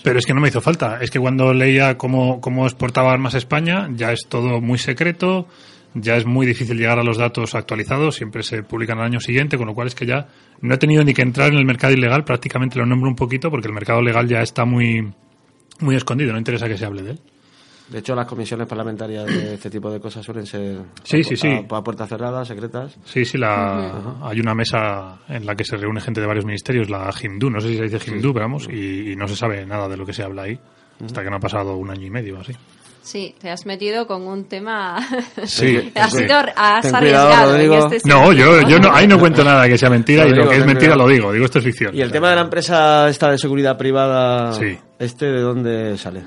[0.04, 1.00] Pero es que no me hizo falta.
[1.02, 5.48] Es que cuando leía cómo, cómo exportaba armas a España, ya es todo muy secreto,
[5.94, 9.58] ya es muy difícil llegar a los datos actualizados, siempre se publican al año siguiente,
[9.58, 10.28] con lo cual es que ya
[10.62, 13.50] no he tenido ni que entrar en el mercado ilegal, prácticamente lo nombro un poquito,
[13.50, 15.12] porque el mercado legal ya está muy,
[15.80, 17.20] muy escondido, no interesa que se hable de él.
[17.90, 21.36] De hecho, las comisiones parlamentarias de este tipo de cosas suelen ser Sí, a, sí,
[21.36, 21.48] sí.
[21.48, 22.96] a- a puertas cerradas, secretas.
[23.04, 26.90] Sí, sí, la, hay una mesa en la que se reúne gente de varios ministerios,
[26.90, 29.66] la Hindú, no sé si se dice Hindú, pero vamos, y, y no se sabe
[29.66, 30.60] nada de lo que se habla ahí,
[31.04, 32.54] hasta que no ha pasado un año y medio o así.
[33.02, 34.98] Sí, te has metido con un tema...
[35.46, 37.76] Sí, has, sido- has Ten cuidado, arriesgado Rodrigo.
[37.88, 40.48] en este No, yo, yo no, ahí no cuento nada que sea mentira y Lo
[40.48, 41.08] que es mentira cuidado.
[41.08, 41.96] lo digo, digo esto es ficción.
[41.96, 44.78] Y el tema de la empresa esta de seguridad privada, Sí.
[45.00, 46.22] ¿este de dónde sale?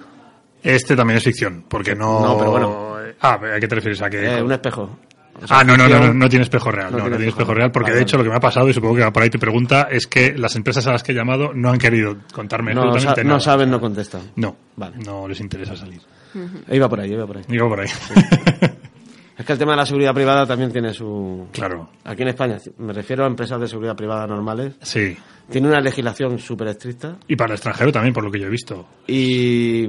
[0.62, 2.20] Este también es ficción, porque no...
[2.20, 2.92] No, pero bueno.
[3.20, 4.00] Ah, ¿a qué te refieres?
[4.02, 4.24] ¿A que...
[4.38, 4.98] Eh, un espejo.
[5.42, 6.92] O sea, Ah, no, no, no, no, no tiene espejo real.
[6.92, 8.74] No, no, tiene espejo real, porque Vale, de hecho lo que me ha pasado, y
[8.74, 11.52] supongo que por ahí te pregunta, es que las empresas a las que he llamado
[11.54, 13.40] no han querido contarme No, absolutamente sa- no nada.
[13.40, 14.22] saben, no contestan.
[14.36, 14.98] No, Vale.
[14.98, 16.00] no les interesa salir.
[16.70, 17.44] Iba por ahí, iba por ahí.
[17.48, 17.88] Digo por ahí.
[19.38, 21.48] Es que el tema de la seguridad privada también tiene su...
[21.52, 21.88] claro.
[22.04, 25.16] Aquí en España, me refiero a empresas de seguridad privada normales, Sí.
[25.50, 28.50] tiene una legislación súper estricta Y para el extranjero también, por lo que yo he
[28.50, 28.86] visto.
[29.08, 29.88] y...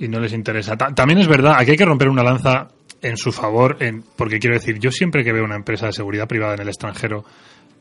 [0.00, 0.76] Y no les interesa.
[0.76, 2.68] Ta- también es verdad, aquí hay que romper una lanza
[3.02, 6.26] en su favor, en, porque quiero decir, yo siempre que veo una empresa de seguridad
[6.26, 7.24] privada en el extranjero,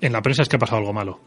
[0.01, 1.19] en la prensa es que ha pasado algo malo.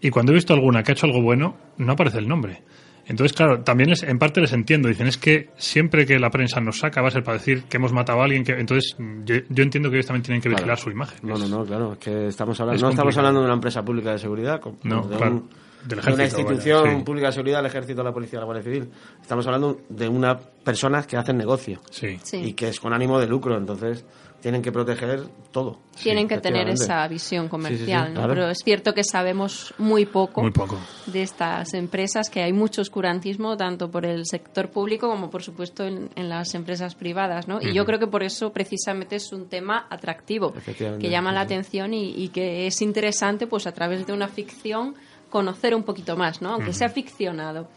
[0.00, 2.62] Y cuando he visto alguna que ha hecho algo bueno, no aparece el nombre.
[3.06, 4.86] Entonces, claro, también es, en parte les entiendo.
[4.88, 7.78] Dicen, es que siempre que la prensa nos saca va a ser para decir que
[7.78, 8.44] hemos matado a alguien.
[8.44, 10.80] que Entonces, yo, yo entiendo que ellos también tienen que vigilar Claro.
[10.82, 11.18] su imagen.
[11.22, 13.82] No, no, no, claro, es que estamos hablando, es no estamos hablando de una empresa
[13.82, 15.50] pública de seguridad, como- No, de, claro, un-
[15.84, 17.04] del de una institución vaya, sí.
[17.04, 18.90] pública de seguridad, el ejército, la policía, la guardia civil.
[19.20, 22.18] Estamos hablando de unas personas que hacen negocio Sí.
[22.32, 24.04] Y que es con ánimo de lucro, entonces
[24.40, 25.80] tienen que proteger todo.
[26.00, 28.20] Tienen que tener esa visión comercial, Sí, sí, sí, ¿no?
[28.20, 28.34] claro.
[28.34, 30.78] Pero es cierto que sabemos muy poco, Muy poco.
[31.06, 35.84] de estas empresas, que hay mucho oscurantismo tanto por el sector público como, por supuesto,
[35.84, 37.60] en, en las empresas privadas, ¿no?
[37.60, 40.54] Y yo creo que por eso precisamente es un tema atractivo,
[41.00, 44.94] que llama la atención y, y que es interesante, pues a través de una ficción
[45.28, 46.54] conocer un poquito más, ¿no?
[46.54, 47.68] Aunque sea ficcionado,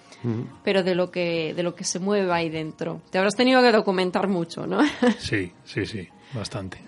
[0.64, 3.02] pero de lo que de lo que se mueve ahí dentro.
[3.10, 4.80] Te habrás tenido que documentar mucho, ¿no?
[5.20, 6.08] Sí, sí, sí.
[6.34, 6.82] bastante.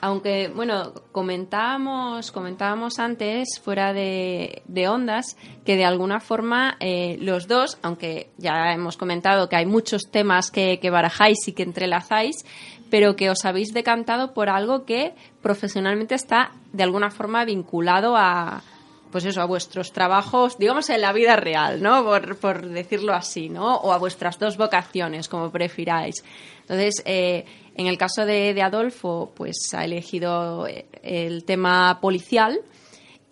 [0.00, 7.48] Aunque, bueno, comentábamos, comentábamos antes, fuera de, de ondas, que de alguna forma eh, los
[7.48, 12.44] dos, aunque ya hemos comentado que hay muchos temas que, que barajáis y que entrelazáis,
[12.90, 18.62] pero que os habéis decantado por algo que profesionalmente está de alguna forma vinculado a,
[19.10, 22.04] pues eso, a vuestros trabajos, digamos, en la vida real, ¿no?
[22.04, 23.76] Por, por decirlo así, ¿no?
[23.76, 26.24] O a vuestras dos vocaciones, como prefiráis.
[26.62, 32.60] Entonces, eh, en el caso de, de, Adolfo, pues ha elegido eh, el tema policial.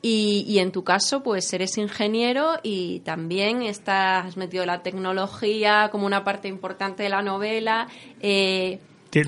[0.03, 5.89] Y, y, en tu caso, pues eres ingeniero y también estás has metido la tecnología
[5.91, 7.89] como una parte importante de la novela.
[8.21, 8.81] Eh,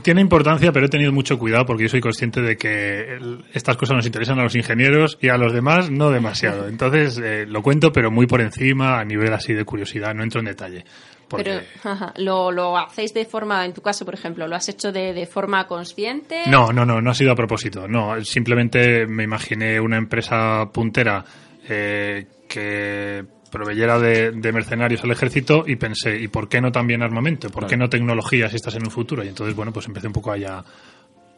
[0.02, 3.18] tiene importancia, pero he tenido mucho cuidado porque yo soy consciente de que
[3.52, 6.68] estas cosas nos interesan a los ingenieros y a los demás no demasiado.
[6.68, 10.40] Entonces eh, lo cuento, pero muy por encima, a nivel así de curiosidad, no entro
[10.40, 10.84] en detalle.
[11.28, 11.44] Porque...
[11.44, 14.92] Pero ajá, ¿lo, ¿lo, hacéis de forma, en tu caso, por ejemplo, lo has hecho
[14.92, 16.42] de, de, forma consciente?
[16.46, 17.88] No, no, no, no ha sido a propósito.
[17.88, 21.24] No, simplemente me imaginé una empresa puntera
[21.68, 23.24] eh, que
[23.56, 27.48] proveyera de, de, mercenarios al ejército y pensé, ¿y por qué no también armamento?
[27.48, 29.24] ¿Por qué no tecnología si estás en un futuro?
[29.24, 30.62] Y entonces, bueno, pues empecé un poco allá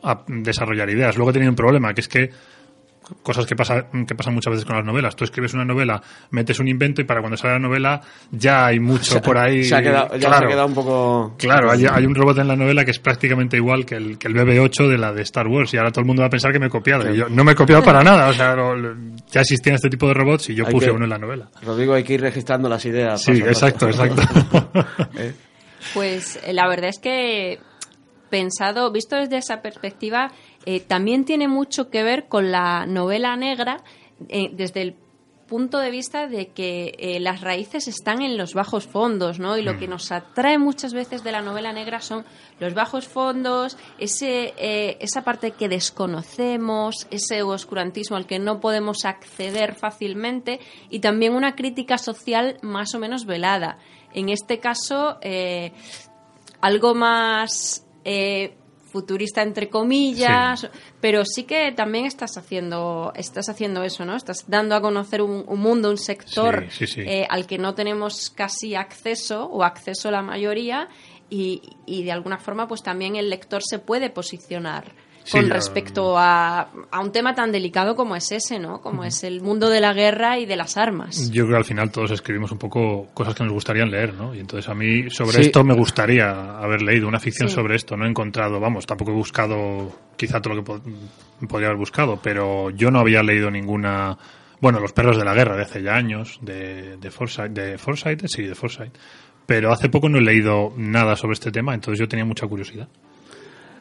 [0.02, 1.16] a desarrollar ideas.
[1.16, 2.31] Luego he tenido un problema, que es que
[3.23, 5.16] cosas que, pasa, que pasan muchas veces con las novelas.
[5.16, 8.81] Tú escribes una novela, metes un invento y para cuando sale la novela ya hay
[8.81, 9.64] mucho por ahí.
[9.64, 11.35] Se ha quedado, ya claro, se ha quedado un poco...
[11.38, 14.29] Claro, hay, hay, un robot en la novela que es prácticamente igual que el, que
[14.29, 16.53] el BB-8 de la de Star Wars y ahora todo el mundo va a pensar
[16.53, 17.03] que me he copiado.
[17.05, 17.11] Sí.
[17.11, 18.29] Y yo no me he copiado para nada.
[18.29, 18.94] O sea, lo,
[19.31, 21.51] ya existían este tipo de robots y yo hay puse que, uno en la novela.
[21.62, 23.23] Rodrigo, hay que ir registrando las ideas.
[23.23, 24.23] Sí, exacto, exacto.
[25.16, 25.33] ¿Eh?
[25.94, 27.61] Pues la verdad es que
[28.29, 30.31] pensado, visto desde esa perspectiva,
[30.70, 33.83] eh, también tiene mucho que ver con la novela negra
[34.28, 34.96] eh, desde el
[35.48, 39.57] punto de vista de que eh, las raíces están en los bajos fondos, ¿no?
[39.57, 42.24] Y lo que nos atrae muchas veces de la novela negra son
[42.61, 49.07] los bajos fondos, ese, eh, esa parte que desconocemos, ese oscurantismo al que no podemos
[49.07, 53.78] acceder fácilmente y también una crítica social más o menos velada.
[54.12, 55.72] En este caso, eh,
[56.61, 57.87] algo más
[58.90, 60.66] futurista entre comillas, sí.
[61.01, 64.16] pero sí que también estás haciendo estás haciendo eso, ¿no?
[64.16, 67.74] Estás dando a conocer un, un mundo, un sector sí, sí, eh, al que no
[67.74, 70.88] tenemos casi acceso o acceso la mayoría
[71.31, 74.94] y, y, de alguna forma pues también el lector se puede posicionar
[75.31, 78.81] con sí, respecto a, a, un tema tan delicado como es ese, ¿no?
[78.81, 79.09] Como uh -huh.
[79.09, 81.31] es el mundo de la guerra y de las armas.
[81.31, 84.35] Yo creo que al final todos escribimos un poco cosas que nos gustarían leer, ¿no?
[84.35, 85.41] Y entonces a mí sobre sí.
[85.43, 87.55] esto me gustaría haber leído una ficción sí.
[87.55, 87.97] sobre esto.
[87.97, 90.81] No he encontrado, vamos, tampoco he buscado quizá todo lo que po
[91.49, 94.19] podría haber buscado, pero yo no había leído ninguna...
[94.61, 98.27] Bueno, Los perros de la guerra de hace ya años, de, de Forsyth, de Forsyth,
[98.27, 98.93] sí, de Forsyth.
[99.47, 102.88] Pero hace poco no he leído nada sobre este tema, entonces yo tenía mucha curiosidad.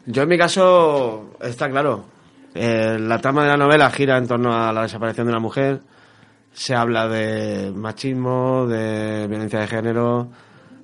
[0.09, 2.05] Yo en mi caso, está claro,
[2.55, 5.81] eh, la trama de la novela gira en torno a la desaparición de una mujer,
[6.53, 10.29] se habla de machismo, de violencia de género,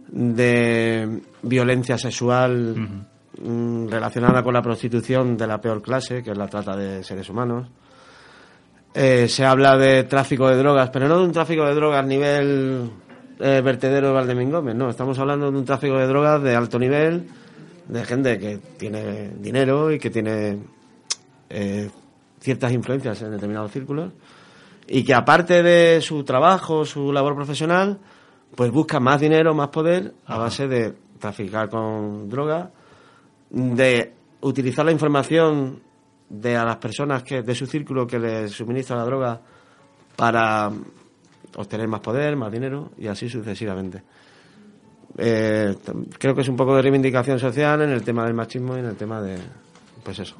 [0.09, 3.89] de violencia sexual uh -huh.
[3.89, 7.69] relacionada con la prostitución de la peor clase, que es la trata de seres humanos.
[8.93, 12.05] Eh, se habla de tráfico de drogas, pero no de un tráfico de drogas a
[12.05, 12.91] nivel
[13.39, 16.77] eh, vertedero de Valdemín Gómez, no, estamos hablando de un tráfico de drogas de alto
[16.77, 17.25] nivel,
[17.87, 20.59] de gente que tiene dinero y que tiene
[21.49, 21.89] eh,
[22.39, 24.11] ciertas influencias en determinados círculos
[24.87, 27.99] y que aparte de su trabajo, su labor profesional,
[28.55, 32.71] pues busca más dinero, más poder a base de traficar con droga,
[33.49, 35.81] de utilizar la información
[36.29, 39.41] de a las personas que de su círculo que les suministra la droga
[40.15, 40.71] para
[41.55, 44.03] obtener más poder, más dinero y así sucesivamente
[45.17, 45.75] eh,
[46.17, 48.85] creo que es un poco de reivindicación social en el tema del machismo y en
[48.85, 49.37] el tema de
[50.03, 50.35] pues eso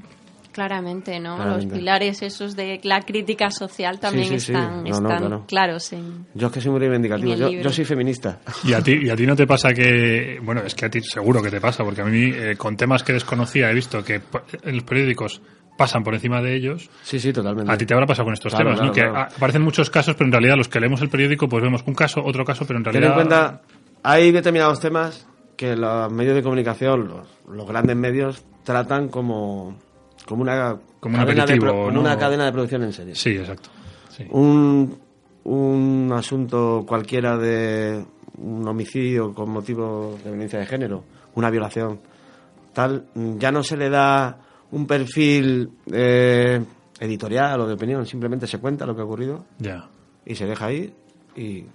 [0.54, 1.36] Claramente, ¿no?
[1.36, 1.66] Claramente.
[1.66, 4.92] Los pilares esos de la crítica social también sí, sí, están, sí.
[4.92, 5.46] No, están no, claro.
[5.48, 5.94] claros.
[5.94, 7.34] En, yo es que soy muy reivindicativo.
[7.34, 8.40] Yo, yo, soy feminista.
[8.64, 10.40] ¿Y a, ti, ¿Y a ti no te pasa que.?
[10.44, 13.02] Bueno, es que a ti seguro que te pasa, porque a mí, eh, con temas
[13.02, 14.22] que desconocía, he visto que
[14.62, 15.42] en los periódicos
[15.76, 16.88] pasan por encima de ellos.
[17.02, 17.72] Sí, sí, totalmente.
[17.72, 19.12] A ti te habrá pasado con estos claro, temas, claro, ¿no?
[19.12, 19.30] Claro.
[19.30, 21.96] Que aparecen muchos casos, pero en realidad los que leemos el periódico, pues vemos un
[21.96, 23.02] caso, otro caso, pero en realidad.
[23.02, 23.62] Ten en cuenta,
[24.04, 29.76] hay determinados temas que los medios de comunicación, los, los grandes medios, tratan como,
[30.26, 32.00] como una como, cadena, de, como ¿no?
[32.02, 33.16] una cadena de producción en serie.
[33.16, 33.70] Sí, exacto.
[34.10, 34.26] Sí.
[34.30, 34.98] Un,
[35.46, 38.06] un asunto cualquiera de
[38.38, 41.04] un homicidio con motivo de violencia de género,
[41.36, 42.00] una violación,
[42.74, 44.40] tal, ya no se le da
[44.72, 46.64] un perfil eh,
[47.00, 49.88] editorial o de opinión, simplemente se cuenta lo que ha ocurrido yeah.
[50.26, 50.94] y se deja ahí
[51.36, 51.66] y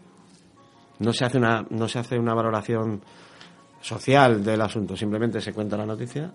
[1.01, 3.01] no se hace una no se hace una valoración
[3.81, 6.33] social del asunto, simplemente se cuenta la noticia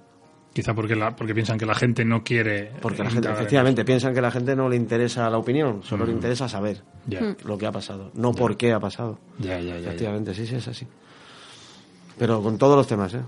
[0.54, 2.74] Quizá porque, la, porque piensan que la gente no quiere.
[2.80, 6.12] Porque la gente, efectivamente, piensan que la gente no le interesa la opinión, solo le
[6.12, 6.84] interesa saber.
[7.08, 9.18] Ya, lo que ha pasado, no por qué ha pasado.
[9.40, 9.88] ya, ya, ya, ya.
[9.88, 10.86] Efectivamente, sí, sí, es así.
[12.20, 13.22] Pero con todos los temas, ¿eh?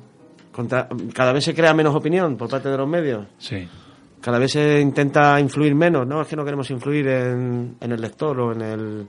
[0.52, 3.26] Contra- cada vez se crea menos opinión por parte de los medios.
[3.40, 3.68] Sí.
[4.22, 6.06] Cada vez se intenta influir menos.
[6.06, 9.08] No, es que no queremos influir en, en el lector o en el,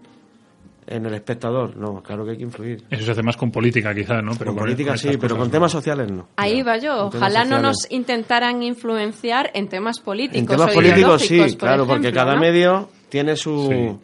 [0.87, 1.77] en el espectador.
[1.77, 2.85] No, claro que hay que influir.
[2.90, 4.37] Eso se hace más con política, quizá, ¿no?
[4.37, 5.51] con con- política con sí, pero cosas con no.
[5.53, 6.29] temas sociales no.
[6.37, 7.07] Ahí va yo.
[7.07, 10.38] Ojalá no nos intentaran influenciar en temas políticos.
[10.40, 12.40] En temas o políticos sí, por claro, porque ejemplo, cada ¿no?
[12.40, 13.96] medio tiene su, Sí.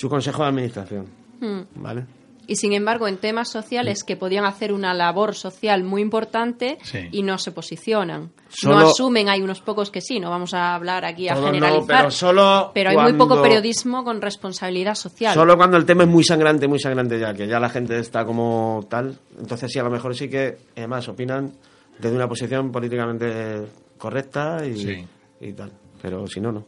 [0.00, 1.06] su consejo de administración.
[1.40, 1.60] Hmm.
[1.76, 2.06] ¿Vale?
[2.48, 7.08] Y sin embargo, en temas sociales que podían hacer una labor social muy importante Sí.
[7.10, 8.30] y no se posicionan.
[8.48, 11.42] Solo- No asumen, hay unos pocos que sí, no vamos a hablar aquí a no,
[11.46, 11.86] generalizar.
[11.86, 15.34] pero solo pero hay muy poco periodismo con responsabilidad social.
[15.34, 18.24] Solo cuando el tema es muy sangrante, muy sangrante ya, que ya la gente está
[18.24, 19.18] como tal.
[19.38, 21.52] Entonces sí, a lo mejor sí que, además, opinan
[21.98, 23.62] desde una posición políticamente
[23.98, 25.06] correcta y, Sí.
[25.40, 25.72] y tal.
[26.00, 26.64] Pero si no, no.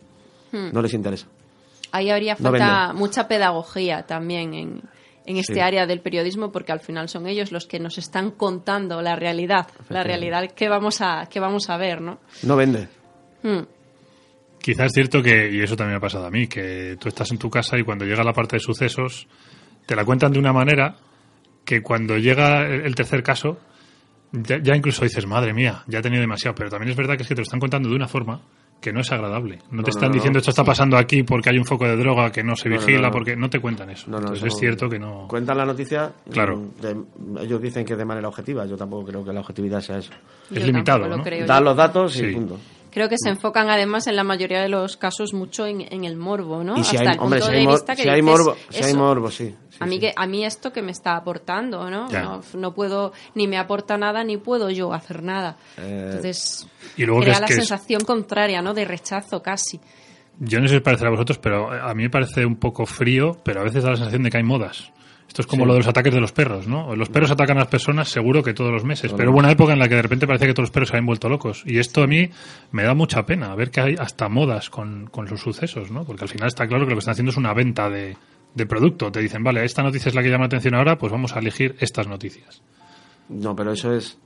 [0.51, 0.71] Hmm.
[0.73, 1.27] No les interesa.
[1.93, 4.83] Ahí habría falta mucha pedagogía también en,
[5.29, 5.61] en este Sí.
[5.61, 9.67] área del periodismo, porque al final son ellos los que nos están contando la realidad,
[9.89, 12.19] la realidad que vamos a, que vamos a ver, ¿no?
[12.43, 12.89] No vende.
[13.43, 13.61] Hmm.
[14.61, 17.31] Quizás es cierto que, y eso también me ha pasado a mí, que tú estás
[17.31, 19.29] en tu casa y cuando llega la parte de sucesos,
[19.87, 20.97] te la cuentan de una manera
[21.65, 23.59] que cuando llega el el tercer caso,
[24.33, 26.55] ya, ya incluso dices, madre mía, ya he tenido demasiado.
[26.55, 28.41] Pero también es verdad que es que te lo están contando de una forma
[28.81, 29.59] que no es agradable.
[29.71, 30.15] No, te están no.
[30.15, 33.01] diciendo esto está pasando aquí porque hay un foco de droga que no se vigila,
[33.01, 33.11] no, no.
[33.13, 34.07] porque no te cuentan eso.
[34.09, 35.27] No, no, Entonces es cierto que no.
[35.29, 36.13] Cuentan la noticia.
[36.31, 36.63] Claro.
[36.81, 38.67] de- ellos dicen que de manera objetiva.
[38.67, 40.13] Yo tampoco creo que la objetividad sea eso.
[40.51, 41.61] Es Yo limitado, lo Dan yo.
[41.61, 42.33] los datos y Sí.
[42.35, 42.57] punto.
[42.99, 46.17] Creo que se enfocan además en la mayoría de los casos mucho en, en el
[46.17, 46.77] morbo, ¿no?
[46.77, 48.21] Y si Hasta hay, el hombre, punto si hay, de mor- vista que si hay
[48.21, 49.55] dices, morbo, si hay morbo, sí.
[49.71, 50.01] sí, a mí sí.
[50.01, 52.09] que a mí esto que me está aportando, ¿no?
[52.09, 55.57] No, no puedo ni me aporta nada ni puedo yo hacer nada.
[55.77, 58.75] Eh, Entonces Y luego que crea es la que es- sensación contraria, ¿no?
[58.75, 59.81] De rechazo casi.
[60.41, 62.85] Yo no sé si os parecerá a vosotros, pero a mí me parece un poco
[62.87, 64.91] frío, pero a veces da la sensación de que hay modas.
[65.29, 65.67] Esto es como Sí.
[65.69, 66.97] lo de los ataques de los perros, ¿no?
[66.97, 69.75] Los perros atacan a las personas seguro que todos los meses, pero hubo una época
[69.75, 71.63] en la que de repente parece que todos los perros se habían vuelto locos.
[71.67, 72.31] Y esto a mí
[72.73, 76.05] me da mucha pena, ver que hay hasta modas con, con los sucesos, ¿no?
[76.05, 78.17] Porque al final está claro que lo que están haciendo es una venta de,
[78.55, 79.13] de producto.
[79.13, 81.41] Te dicen, vale, esta noticia es la que llama la atención ahora, pues vamos a
[81.41, 82.63] elegir estas noticias.
[83.29, 84.19] No, pero eso es.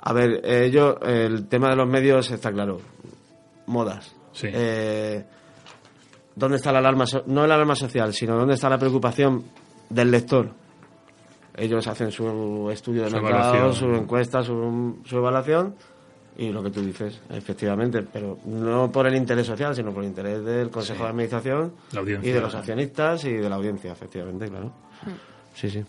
[0.00, 2.80] A ver, eh, yo, el tema de los medios está claro.
[3.66, 4.14] Modas.
[4.32, 4.48] Sí.
[4.52, 5.24] Eh,
[6.34, 7.06] ¿Dónde está la alarma?
[7.06, 9.44] so- no la alarma social, sino dónde está la preocupación
[9.88, 10.50] del lector.
[11.56, 13.74] Ellos hacen su estudio de Su mercado, evaluación.
[13.74, 15.74] su encuesta, su, su evaluación
[16.36, 20.10] y lo que tú dices, efectivamente, pero no por el interés social, sino por el
[20.10, 21.72] interés del Consejo de Administración
[22.22, 24.72] y de los accionistas y de la audiencia, efectivamente, claro.
[25.54, 25.84] Sí, sí.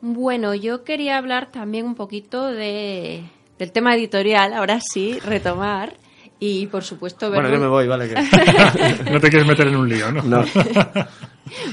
[0.00, 3.24] Bueno, yo quería hablar también un poquito de,
[3.58, 5.94] del tema editorial, ahora sí, retomar.
[6.38, 8.08] Y por supuesto, ver Bueno, yo me voy, vale.
[8.08, 8.14] Que...
[9.10, 10.22] no te quieres meter en un lío, ¿no?
[10.22, 10.44] No.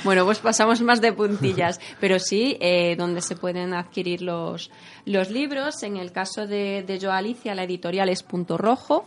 [0.03, 4.69] Bueno, pues pasamos más de puntillas, pero sí, eh, donde se pueden adquirir los,
[5.05, 5.81] los libros.
[5.83, 9.05] En el caso de, de Yo Alicia, la editorial es Punto Rojo.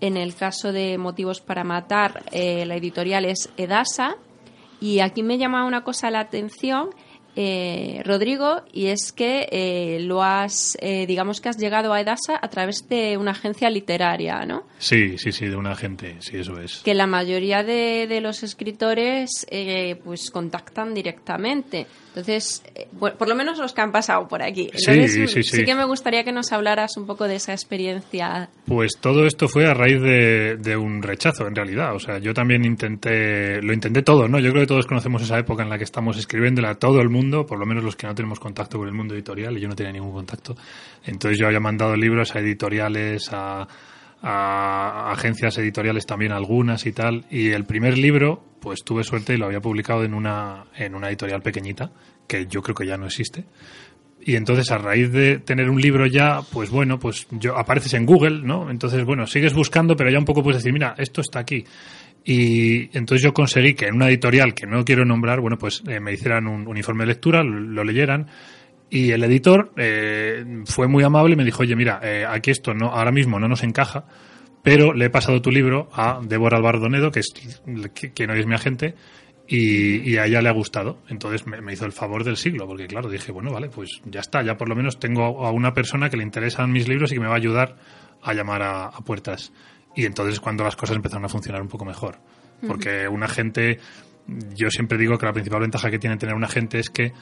[0.00, 4.16] En el caso de Motivos para Matar, eh, la editorial es Edasa.
[4.80, 6.90] Y aquí me llama una cosa la atención,
[7.36, 12.38] eh, Rodrigo, y es que eh, lo has, eh, digamos que has llegado a Edasa
[12.40, 14.64] a través de una agencia literaria, ¿no?
[14.78, 16.82] Sí, sí, sí, de una gente, sí, eso es.
[16.84, 21.86] que la mayoría de, de los escritores eh, pues contactan directamente.
[22.14, 24.70] Entonces, eh, por lo menos los que han pasado por aquí.
[24.74, 25.64] Sí, Entonces, sí, sí.
[25.64, 28.50] que me gustaría que nos hablaras un poco de esa experiencia.
[28.66, 31.94] Pues todo esto fue a raíz de, de un rechazo, en realidad.
[31.94, 34.38] O sea, yo también intenté, lo intenté todo, ¿no?
[34.40, 37.08] Yo creo que todos conocemos esa época en la que estamos escribiéndole a todo el
[37.08, 39.68] mundo, por lo menos los que no tenemos contacto con el mundo editorial, y yo
[39.68, 40.54] no tenía ningún contacto.
[41.06, 43.66] Entonces yo había mandado libros a editoriales, a,
[44.20, 47.24] a agencias editoriales también algunas y tal.
[47.30, 51.08] Y el primer libro, pues tuve suerte y lo había publicado en una, en una
[51.08, 51.90] editorial pequeñita,
[52.26, 53.44] que yo creo que ya no existe.
[54.24, 58.06] Y entonces a raíz de tener un libro ya, pues bueno, pues yo apareces en
[58.06, 58.70] Google, ¿no?
[58.70, 61.64] Entonces, bueno, sigues buscando, pero ya un poco puedes decir, mira, esto está aquí.
[62.24, 65.98] Y entonces yo conseguí que en una editorial que no quiero nombrar, bueno, pues eh,
[65.98, 68.28] me hicieran un, un informe de lectura, lo, lo leyeran.
[68.88, 72.74] Y el editor eh, fue muy amable y me dijo, oye, mira, eh, aquí esto
[72.74, 74.04] no, ahora mismo no nos encaja,
[74.62, 77.32] pero le he pasado tu libro a Débora Albardonedo, que es
[77.94, 78.94] que- quien hoy es mi agente,
[79.48, 80.98] y, y a ella le ha gustado.
[81.08, 84.20] Entonces me, me hizo el favor del siglo, porque claro, dije, bueno, vale, pues ya
[84.20, 87.14] está, ya por lo menos tengo a una persona que le interesan mis libros y
[87.16, 87.76] que me va a ayudar
[88.22, 89.52] a llamar a, a puertas.
[89.96, 92.16] Y entonces es cuando las cosas empezaron a funcionar un poco mejor.
[92.66, 93.80] Porque un agente,
[94.54, 97.12] yo siempre digo que la principal ventaja que tiene tener un agente es que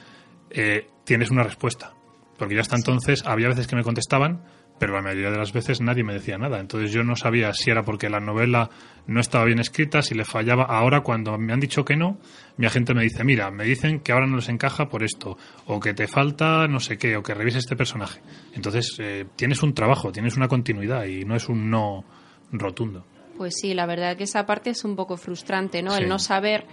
[0.51, 1.93] eh, tienes una respuesta.
[2.37, 4.43] Porque ya hasta entonces había veces que me contestaban,
[4.81, 6.59] pero la mayoría de las veces nadie me decía nada.
[6.59, 8.71] Entonces yo no sabía si era porque la novela
[9.05, 10.63] no estaba bien escrita, si le fallaba.
[10.63, 12.17] Ahora cuando me han dicho que no,
[12.57, 15.79] mi agente me dice, mira, me dicen que ahora no les encaja por esto, o
[15.79, 18.21] que te falta no sé qué, o que revises este personaje.
[18.55, 22.03] Entonces eh, tienes un trabajo, tienes una continuidad y no es un no
[22.51, 23.05] rotundo.
[23.37, 25.91] Pues sí, la verdad que esa parte es un poco frustrante, ¿no?
[25.91, 26.01] Sí.
[26.01, 26.65] El no saber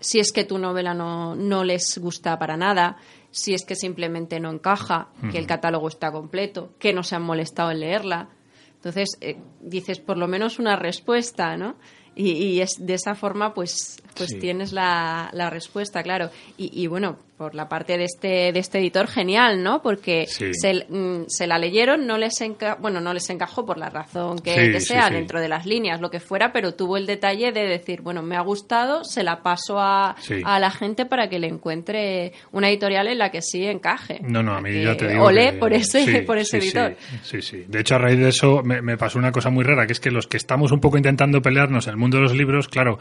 [0.00, 2.96] si es que tu novela no, no les gusta para nada,
[3.32, 7.22] si es que simplemente no encaja, que el catálogo está completo, que no se han
[7.22, 8.28] molestado en leerla.
[8.76, 11.74] Entonces, eh, dices por lo menos una respuesta, ¿no?
[12.14, 14.38] Y, y es de esa forma, pues, pues Sí.
[14.38, 16.30] tienes la, la respuesta, claro.
[16.58, 19.82] Y, y bueno, por la parte de este, de este editor, genial, ¿no?
[19.82, 20.54] Porque Sí.
[20.54, 24.38] se, mm, se la leyeron, no les enca bueno, no les encajó por la razón
[24.38, 25.14] que, Sí, que sí, sea, sí.
[25.14, 28.36] dentro de las líneas, lo que fuera, pero tuvo el detalle de decir, bueno, me
[28.36, 30.14] ha gustado, se la paso a,
[30.44, 34.20] a la gente para que le encuentre una editorial en la que sí encaje.
[34.22, 35.24] No, no, a mí ya te digo.
[35.24, 36.94] Olé que- por ese, por ese editor.
[37.24, 37.64] Sí, sí, sí.
[37.66, 39.98] De hecho, a raíz de eso me, me pasó una cosa muy rara, que es
[40.00, 43.00] que los que estamos un poco intentando pelearnos en el mundo de los libros, claro,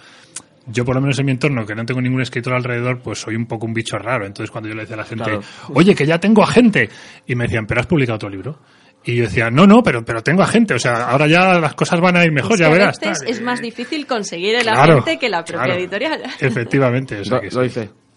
[0.67, 3.35] yo por lo menos en mi entorno, que no tengo ningún escritor alrededor, pues soy
[3.35, 4.25] un poco un bicho raro.
[4.25, 5.41] Entonces cuando yo le decía a la gente, Claro.
[5.73, 6.89] oye, que ya tengo agente,
[7.25, 8.59] y me decían, pero has publicado otro libro.
[9.03, 11.99] Y yo decía, no, no, pero, pero tengo agente, o sea, ahora ya las cosas
[11.99, 12.99] van a ir mejor, Es ya que a verás.
[12.99, 15.79] veces es más difícil conseguir el Claro, agente que la propia claro.
[15.79, 16.21] editorial.
[16.39, 17.49] Efectivamente, o sea Do- que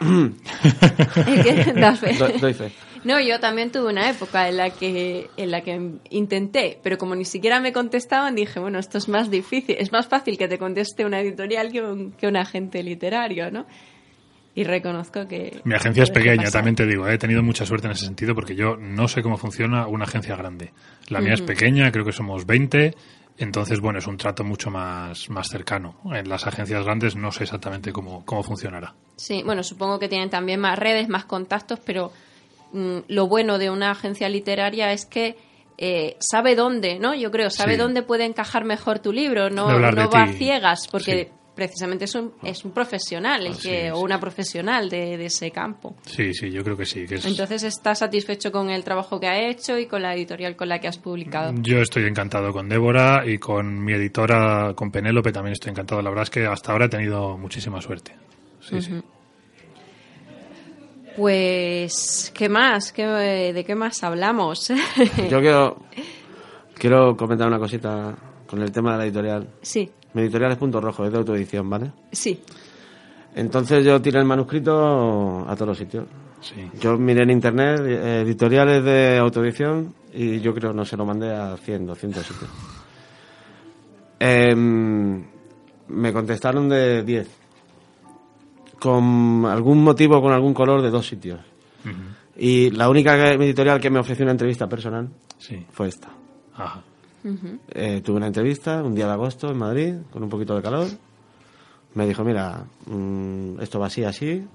[1.75, 2.15] Das fe.
[2.15, 2.73] Do- doy fe.
[3.05, 5.79] No, yo también tuve una época en la que en la que
[6.11, 10.07] intenté, pero como ni siquiera me contestaban, dije, bueno, esto es más difícil, es más
[10.07, 13.67] fácil que te conteste una editorial que un, que un agente literario, ¿no?
[14.57, 15.61] Y reconozco que...
[15.65, 16.61] Mi agencia es pequeña, pasar.
[16.61, 17.15] también te digo, ¿eh?
[17.15, 20.37] he tenido mucha suerte en ese sentido porque yo no sé cómo funciona una agencia
[20.37, 20.71] grande.
[21.09, 22.95] La mía es pequeña, creo que somos 20,
[23.39, 25.97] entonces, bueno, es un trato mucho más, más cercano.
[26.13, 28.95] En las agencias grandes no sé exactamente cómo, cómo funcionará.
[29.17, 32.13] Sí, bueno, supongo que tienen también más redes, más contactos, pero
[32.73, 35.37] mm, lo bueno de una agencia literaria es que
[35.77, 37.15] eh, sabe dónde, ¿no?
[37.15, 37.79] Yo creo, sabe Sí.
[37.79, 40.35] dónde puede encajar mejor tu libro, no, no va ti.
[40.35, 41.31] ciegas, porque Sí.
[41.55, 43.93] Precisamente es un, es un profesional el Así que, es.
[43.93, 45.97] o una profesional de, de ese campo.
[46.05, 47.07] Sí, sí, yo creo que sí.
[47.07, 47.25] Que es...
[47.25, 50.81] Entonces estás satisfecho con el trabajo que ha hecho y con la editorial con la
[50.81, 51.53] que has publicado.
[51.61, 56.03] Yo estoy encantado con Débora y con mi editora, con Penélope, también estoy encantado.
[56.03, 58.15] La verdad es que hasta ahora he tenido muchísima suerte.
[58.61, 59.03] Sí, sí.
[61.17, 62.93] Pues, ¿qué más?
[62.93, 64.69] ¿Qué, ¿De qué más hablamos?
[65.31, 65.77] Yo quiero,
[66.75, 68.17] quiero comentar una cosita
[68.49, 69.49] con el tema de la editorial.
[69.63, 71.93] sí, Mi editorial es Punto Rojo, es de autoedición, ¿vale?
[72.13, 72.41] sí.
[73.37, 76.05] Entonces yo tiré el manuscrito a todos los sitios.
[76.41, 76.71] Sí.
[76.81, 81.35] Yo miré en internet eh, editoriales de autoedición y yo creo no se lo mandé
[81.35, 82.51] a 100, 200 sitios.
[84.21, 85.25] Em,
[85.89, 87.29] me contestaron de 10.
[88.79, 91.41] Con algún motivo, con algún color de dos sitios.
[92.37, 95.09] Y la única editorial que me ofreció una entrevista personal
[95.39, 95.65] Sí.
[95.73, 96.09] fue esta.
[96.55, 96.83] Ajá.
[97.71, 100.87] Eh, tuve una entrevista un día de agosto en Madrid, con un poquito de calor.
[101.95, 104.47] Me dijo, mira, mm, esto va así, así,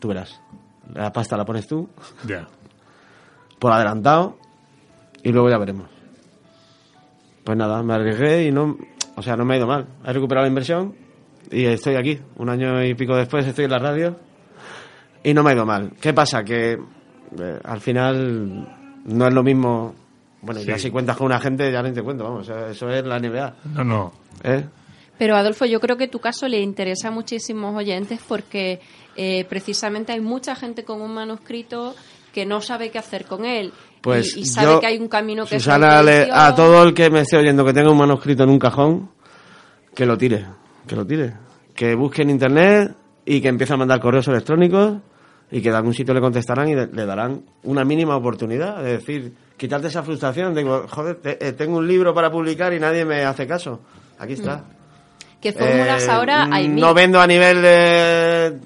[0.00, 0.40] tú verás.
[0.94, 1.88] La pasta la pones tú,
[2.26, 2.48] Ya.
[3.58, 4.36] por adelantado,
[5.22, 5.88] y luego ya veremos.
[7.44, 8.76] Pues nada, me arriesgué y no,
[9.16, 9.86] o sea, no me ha ido mal.
[10.04, 10.94] He recuperado la inversión
[11.50, 12.18] y estoy aquí.
[12.36, 14.16] Un año y pico después estoy en la radio
[15.22, 15.92] y no me ha ido mal.
[16.00, 16.42] ¿Qué pasa?
[16.44, 16.72] Que
[17.38, 18.68] eh, al final
[19.04, 19.94] no es lo mismo.
[20.42, 23.18] Bueno, ya si cuentas con una gente, ya ni te cuento, vamos, eso es la
[23.18, 23.54] NBA.
[23.74, 24.12] No, no.
[24.44, 24.64] ¿eh?
[25.18, 28.80] Pero Adolfo, yo creo que tu caso le interesa a muchísimos oyentes porque
[29.16, 31.94] eh, precisamente hay mucha gente con un manuscrito
[32.32, 35.08] que no sabe qué hacer con él Pues y, y sabe yo, que hay un
[35.08, 38.44] camino que Susana, le- a todo el que me esté oyendo que tenga un manuscrito
[38.44, 39.10] en un cajón,
[39.92, 40.46] que lo tire,
[40.86, 41.32] que lo tire.
[41.74, 44.98] Que busque en internet y que empiece a mandar correos electrónicos
[45.50, 48.86] y que de algún sitio le contestarán y le, le darán una mínima oportunidad.
[48.86, 50.54] Es decir, quitarte esa frustración.
[50.54, 53.80] Digo, joder, te- eh, tengo un libro para publicar y nadie me hace caso.
[54.18, 54.64] Aquí está.
[55.40, 56.80] ¿Qué fórmulas Eh, ahora hay mil.
[56.80, 58.58] No vendo a nivel de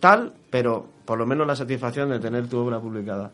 [0.00, 3.30] tal, pero por lo menos la satisfacción de tener tu obra publicada.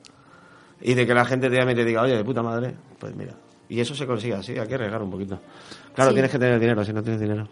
[0.81, 3.15] Y de que la gente te llame y te diga, oye, de puta madre, pues
[3.17, 3.33] mira.
[3.69, 5.41] Y eso se consigue así, hay que arriesgar un poquito.
[5.95, 6.15] Claro, Sí.
[6.17, 7.49] tienes que tener dinero, si no tienes dinero.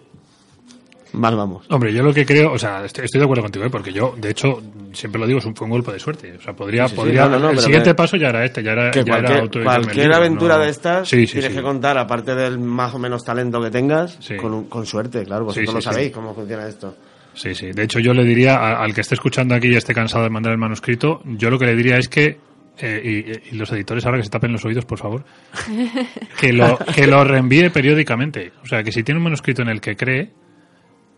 [1.12, 1.66] Mal vamos.
[1.68, 3.70] Hombre, yo lo que creo, o sea, estoy, estoy de acuerdo contigo, ¿eh?
[3.70, 6.34] porque yo, de hecho, siempre lo digo, es un- fue un golpe de suerte.
[6.38, 8.28] O sea, podría, Sí, sí, sí, podría, no, no, no, el siguiente que- paso ya
[8.30, 11.50] era este, ya era, Que ya cualquier, libro, aventura no- de estas Sí, sí, tienes
[11.50, 11.56] sí.
[11.58, 14.36] que contar, aparte del más o menos talento que tengas, Sí.
[14.36, 15.84] con, con suerte, claro, vosotros Sí, sí, lo sí.
[15.94, 16.96] sabéis cómo funciona esto.
[17.34, 17.72] Sí, sí.
[17.72, 20.30] De hecho, yo le diría a- al que esté escuchando aquí y esté cansado de
[20.30, 22.38] mandar el manuscrito, yo lo que le diría es que,
[22.78, 25.24] eh, y, y los editores ahora que se tapen los oídos, por favor,
[26.40, 28.52] que lo, que lo reenvíe periódicamente.
[28.62, 30.30] O sea, que si tiene un manuscrito en el que cree,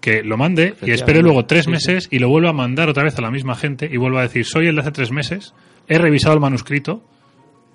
[0.04, 3.16] que lo mande y espere luego tres meses y lo vuelva a mandar otra vez
[3.16, 5.54] a la misma gente y vuelva a decir, soy el de hace tres meses,
[5.88, 7.02] he revisado el manuscrito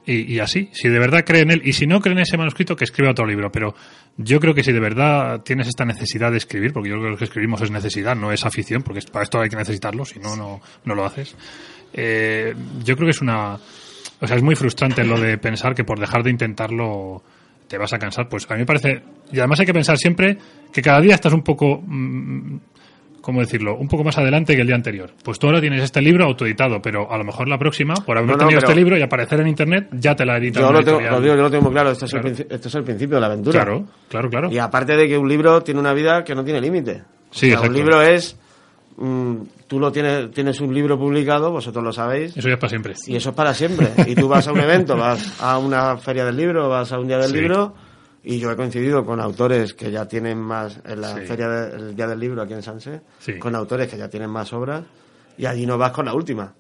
[0.06, 0.70] y, y así.
[0.72, 3.10] Si de verdad cree en él, y si no cree en ese manuscrito, que escriba
[3.10, 3.52] otro libro.
[3.52, 3.74] Pero
[4.16, 7.12] yo creo que si de verdad tienes esta necesidad de escribir, porque yo creo que
[7.14, 10.20] lo que escribimos es necesidad, no es afición, porque para esto hay que necesitarlo, si
[10.20, 11.36] no, no, no lo haces.
[11.94, 12.54] Eh,
[12.84, 13.56] yo creo que es una.
[14.22, 17.24] O sea, es muy frustrante lo de pensar que por dejar de intentarlo
[17.68, 18.30] te vas a cansar.
[18.30, 19.02] Pues a mí me parece.
[19.32, 20.38] Y además hay que pensar siempre
[20.72, 21.82] que cada día estás un poco.
[21.86, 22.58] mm,
[23.22, 23.76] ¿Cómo decirlo?
[23.76, 25.12] Un poco más adelante que el día anterior.
[25.24, 28.30] Pues tú ahora tienes este libro autoeditado, pero a lo mejor la próxima, por haber
[28.30, 30.64] No, no, tenido este libro y aparecer en internet, ya te la editan.
[30.64, 31.92] Yo lo tengo, lo digo, yo lo tengo muy claro.
[31.92, 32.28] Esto es, Claro.
[32.30, 33.54] el, princi- esto es el principio de la aventura.
[33.62, 34.52] Claro, claro, claro.
[34.52, 37.04] Y aparte de que un libro tiene una vida que no tiene límite.
[37.30, 37.68] Sí, O sea, exacto.
[37.70, 38.40] un libro es.
[38.98, 39.36] mm,
[39.68, 42.94] tú lo tienes, tienes un libro publicado, vosotros lo sabéis, Eso ya es para siempre.
[43.06, 43.90] y eso es para siempre.
[44.08, 47.08] Y tú vas a un evento, vas a una feria del libro, vas a un
[47.08, 47.36] día del Sí.
[47.38, 47.76] libro,
[48.24, 51.22] y yo he coincidido con autores que ya tienen más, en la Sí.
[51.26, 53.38] feria del día del libro aquí en Sanse, Sí.
[53.40, 54.84] con autores que ya tienen más obras,
[55.38, 56.54] y allí no vas con la última.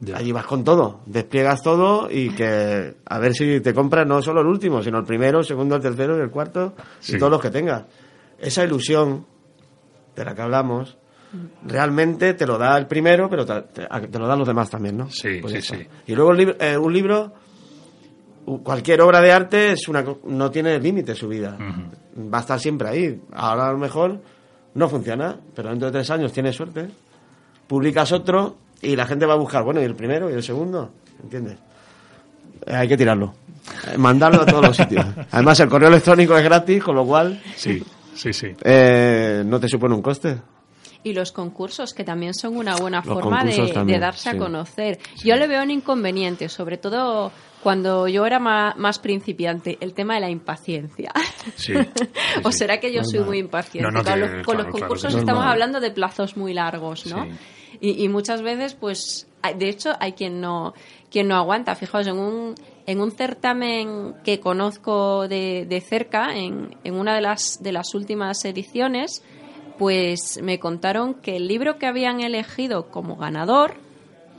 [0.00, 0.16] Ya.
[0.16, 4.40] Allí vas con todo, despliegas todo y que a ver si te compras no solo
[4.40, 7.14] el último, sino el primero, el segundo, el tercero y el cuarto Sí.
[7.14, 7.84] y todos los que tengas.
[8.38, 9.24] Esa ilusión
[10.16, 10.98] de la que hablamos
[11.64, 14.96] realmente te lo da el primero, pero te, te- te lo dan los demás también,
[14.96, 15.08] ¿no?
[15.10, 15.74] Sí, sí, eso.
[15.76, 15.86] sí.
[16.08, 17.32] Y luego el libro- eh, un libro,
[18.62, 21.56] cualquier obra de arte es una, co- no tiene límite su vida.
[22.16, 23.20] Va a estar siempre ahí.
[23.32, 24.20] Ahora a lo mejor
[24.74, 26.88] no funciona, pero dentro de tres años tienes suerte
[27.66, 30.90] publicas otro y la gente va a buscar, bueno, y el primero y el segundo,
[31.22, 31.56] ¿entiendes?
[32.66, 33.32] Eh, hay que tirarlo.
[33.92, 35.06] Eh, mandarlo a todos los sitios.
[35.30, 37.82] Además, el correo electrónico es gratis, con lo cual Sí,
[38.14, 38.48] sí, sí.
[38.62, 40.36] eh, no te supone un coste.
[41.04, 44.36] Y los concursos, que también son una buena Los forma de, darse sí.
[44.36, 44.98] a conocer.
[45.24, 47.32] Yo le veo un inconveniente, sobre todo
[47.62, 51.12] cuando yo era más, principiante, el tema de la impaciencia.
[51.54, 51.74] Sí,
[52.42, 53.90] ¿O será que yo soy muy impaciente?
[53.90, 57.26] No, no, con los, con claro, concursos estamos hablando de plazos muy largos, ¿no?
[57.80, 60.74] Y, y muchas veces, pues, de hecho, hay quien no,
[61.10, 61.74] quien no aguanta.
[61.74, 62.54] Fijaos, en un,
[62.86, 67.94] en un certamen que conozco de, de cerca, en, en una de las, de las
[67.94, 69.22] últimas ediciones,
[69.78, 73.74] pues me contaron que el libro que habían elegido como ganador,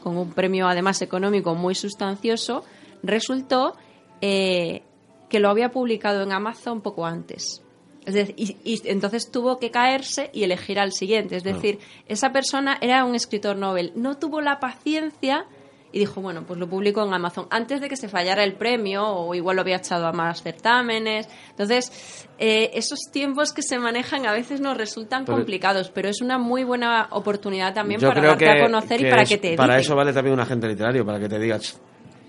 [0.02, 2.64] con un premio además económico muy sustancioso,
[3.04, 3.76] resultó
[4.22, 4.82] eh,
[5.30, 7.62] que lo había publicado en Amazon poco antes.
[8.06, 11.38] Es decir, y, y entonces tuvo que caerse y elegir al siguiente.
[11.38, 13.94] Es decir, esa persona era un escritor Nobel.
[13.96, 15.46] No tuvo la paciencia
[15.94, 19.08] y dijo, bueno, pues lo publico en Amazon antes de que se fallara el premio
[19.08, 21.30] o igual lo había echado a más certámenes.
[21.52, 26.20] Entonces, eh, esos tiempos que se manejan a veces nos resultan Pero- complicados, pero es
[26.22, 29.56] una muy buena oportunidad también para darte que, a conocer y para es- que te
[29.56, 31.60] Para eso vale también un agente literario, para que te diga,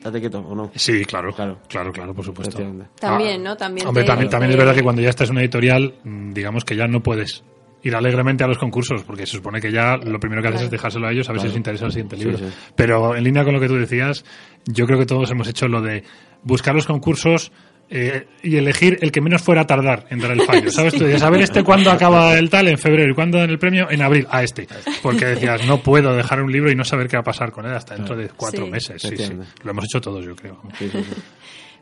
[0.05, 0.71] "Ch, date quieto o no.
[0.75, 1.59] Sí, claro, Claro.
[1.69, 2.59] claro, claro, por supuesto.
[2.59, 2.91] Efectivamente.
[3.01, 3.57] También, Ah, ¿no?
[3.57, 6.33] También Hombre, te- también, también es verdad que cuando ya estás en una editorial, mm,
[6.33, 7.43] digamos que ya no puedes
[7.83, 10.65] ir alegremente a los concursos, porque se supone que ya lo primero que haces Claro.
[10.67, 12.39] es dejárselo a ellos a ver si les interesa el siguiente Sí, libro.
[12.39, 12.45] sí.
[12.75, 14.25] Pero en línea con lo que tú decías,
[14.67, 16.03] yo creo que todos hemos hecho lo de
[16.43, 17.53] buscar los concursos
[17.91, 20.70] eh, y elegir el que menos fuera a tardar en dar el fallo.
[20.70, 20.95] ¿Sabes?
[20.95, 23.59] Tú decías, a ver este cuándo acaba el tal, en febrero, y cuándo en el
[23.59, 24.66] premio, en abril, a este.
[25.03, 27.66] Porque decías, no puedo dejar un libro y no saber qué va a pasar con
[27.66, 28.70] él hasta dentro de cuatro Sí.
[28.70, 29.03] meses.
[29.03, 29.14] Sí, sí.
[29.22, 29.45] Entiendo.
[29.62, 30.61] Lo hemos hecho todos, yo creo.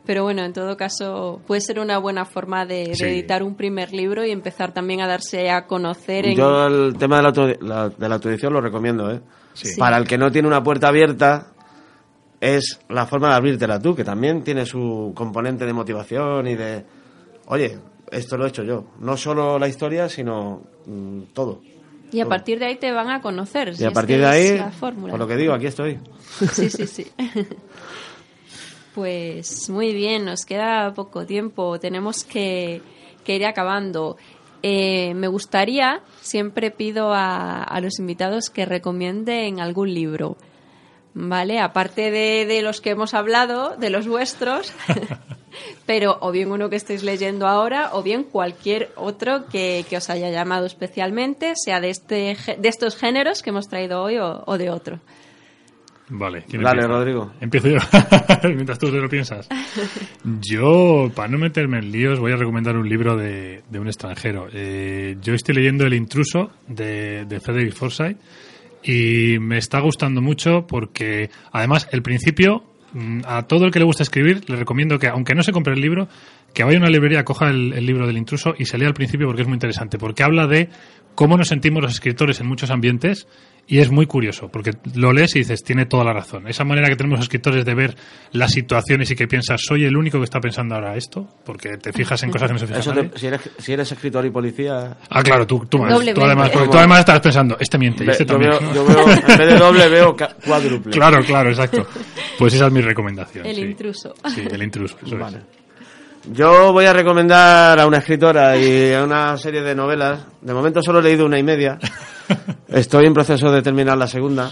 [0.05, 4.25] Pero bueno, en todo caso, puede ser una buena forma de, editar un primer libro
[4.25, 6.35] y empezar también a darse a conocer en...
[6.35, 9.21] Yo el tema de la, auto- la- de la autoedición lo recomiendo, ¿eh?
[9.53, 9.77] Sí.
[9.79, 11.52] Para el que no tiene una puerta abierta,
[12.43, 16.83] es la forma de abrírtela tú, que también tiene su componente de motivación y de,
[17.45, 17.77] oye,
[18.11, 18.83] esto lo he hecho yo.
[18.99, 21.61] No solo la historia, sino mm, todo.
[22.11, 23.69] Y a partir de ahí te van a conocer.
[23.69, 25.99] Y si a partir de ahí, por lo que digo, aquí estoy.
[26.51, 27.07] Sí, sí, sí.
[28.93, 32.83] Pues muy bien, nos queda poco tiempo, tenemos que,
[33.23, 34.17] que ir acabando.
[34.61, 40.37] Eh, me gustaría, siempre pido a, a los invitados que recomienden algún libro,
[41.13, 41.59] ¿vale?
[41.59, 44.73] Aparte de, de los que hemos hablado, de los vuestros,
[45.85, 50.09] pero o bien uno que estéis leyendo ahora o bien cualquier otro que, que os
[50.09, 54.57] haya llamado especialmente, sea de, este, de estos géneros que hemos traído hoy o, o
[54.57, 54.99] de otro.
[56.09, 56.43] Vale.
[56.47, 56.99] ¿quién Dale, empieza?
[56.99, 57.31] Rodrigo.
[57.39, 57.77] Empiezo yo.
[58.49, 59.47] Mientras tú te lo piensas.
[60.41, 64.47] Yo, para no meterme en líos, voy a recomendar un libro de, de un extranjero.
[64.53, 68.17] Eh, yo estoy leyendo El intruso de, de Frederick Forsyth
[68.83, 72.63] y me está gustando mucho porque, además, el principio,
[72.93, 75.73] mm, a todo el que le gusta escribir, le recomiendo que, aunque no se compre
[75.73, 76.07] el libro,
[76.53, 78.93] que vaya a una librería, coja el, el libro del intruso y se lea al
[78.93, 79.97] principio porque es muy interesante.
[79.97, 80.69] Porque habla de
[81.15, 83.27] cómo nos sentimos los escritores en muchos ambientes
[83.65, 86.47] y es muy curioso, porque lo lees y dices, tiene toda la razón.
[86.47, 87.95] Esa manera que tenemos los escritores de ver
[88.33, 91.93] las situaciones y que piensas, soy el único que está pensando ahora esto, porque te
[91.93, 93.09] fijas en cosas que no se fija Eso nadie.
[93.09, 96.49] te- si, eres, si eres escritor y policía, Ah, claro, tú, tú, más, tú además,
[96.49, 98.51] porque tú además estás pensando, este miente ve- este yo, también.
[98.51, 100.91] veo, yo veo, en vez de doble, veo cuádruple.
[100.91, 101.87] Claro, claro, exacto.
[102.37, 103.45] Pues esa es mi recomendación.
[103.45, 103.61] El sí.
[103.61, 104.13] intruso.
[104.33, 104.97] Sí, el intruso.
[105.05, 105.35] eso es.
[106.31, 110.19] Yo voy a recomendar a una escritora y a una serie de novelas.
[110.41, 111.77] De momento solo he leído una y media.
[112.69, 114.49] Estoy en proceso de terminar la segunda,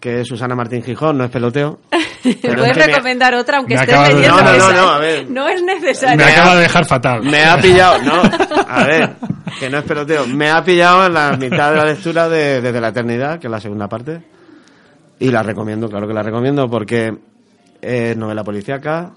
[0.00, 1.78] que es Susana Martín Gijón, no es peloteo.
[2.42, 4.56] Pero Puedes es que me- recomendar otra aunque me estés acabas de- leyendo No, no,
[4.56, 5.30] esa, no, no, a ver.
[5.30, 6.16] No es necesario.
[6.16, 7.22] Me acaba de dejar fatal.
[7.22, 8.22] Me ha pillado, no,
[8.68, 9.10] a ver,
[9.60, 12.80] que no es peloteo, me ha pillado en la mitad de la lectura de Desde
[12.80, 14.20] la Eternidad, que es la segunda parte,
[15.20, 17.16] y la recomiendo, claro que la recomiendo, porque
[17.80, 19.12] es novela policíaca,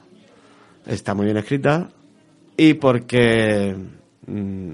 [0.85, 1.89] está muy bien escrita,
[2.57, 3.75] y porque
[4.27, 4.73] mm,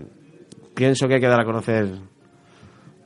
[0.74, 1.88] pienso que hay que dar a conocer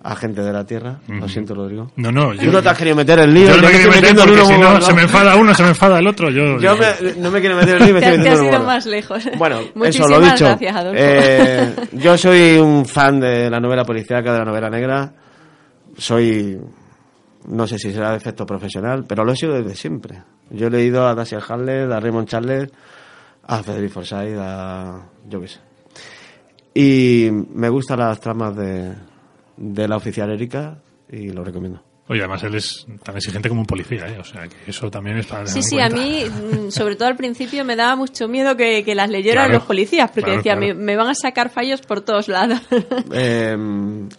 [0.02, 1.91] a gente de la Tierra, lo siento Rodrigo.
[1.97, 3.91] No, no, Tú yo, no te has querido meter el lío, yo no me quiero
[3.91, 6.30] meter porque uno si no se me enfada uno, se me enfada el otro.
[6.32, 8.64] Yo, Yo me- no me quiero meter el lío, me Te, estoy te has ido
[8.64, 9.30] más lejos.
[9.38, 10.45] Bueno, eso lo dicho.
[10.45, 11.02] gracias, Adolfo.
[11.04, 15.12] Eh, yo soy un fan de la novela policíaca, de la novela negra.
[15.97, 16.58] Soy,
[17.47, 20.23] no sé si será efecto profesional, pero lo he sido desde siempre.
[20.49, 22.71] Yo he leído a Dashiell Hammett, a Raymond Chandler,
[23.43, 25.59] a Frederick Forsyth, a yo qué sé.
[26.73, 28.93] Y me gustan las tramas de,
[29.57, 30.77] de la oficial Erika
[31.09, 31.88] y lo recomiendo.
[32.12, 34.18] Oye, además él es tan exigente como un policía, ¿eh?
[34.20, 37.16] O sea, que eso también es para Sí, sí, a mí, mm, sobre todo al
[37.16, 40.57] principio, me daba mucho miedo que, que las leyeran Claro, los policías, porque claro, decía,
[40.57, 40.74] claro.
[40.76, 42.60] Me, me van a sacar fallos por todos lados.
[43.14, 43.55] Eh,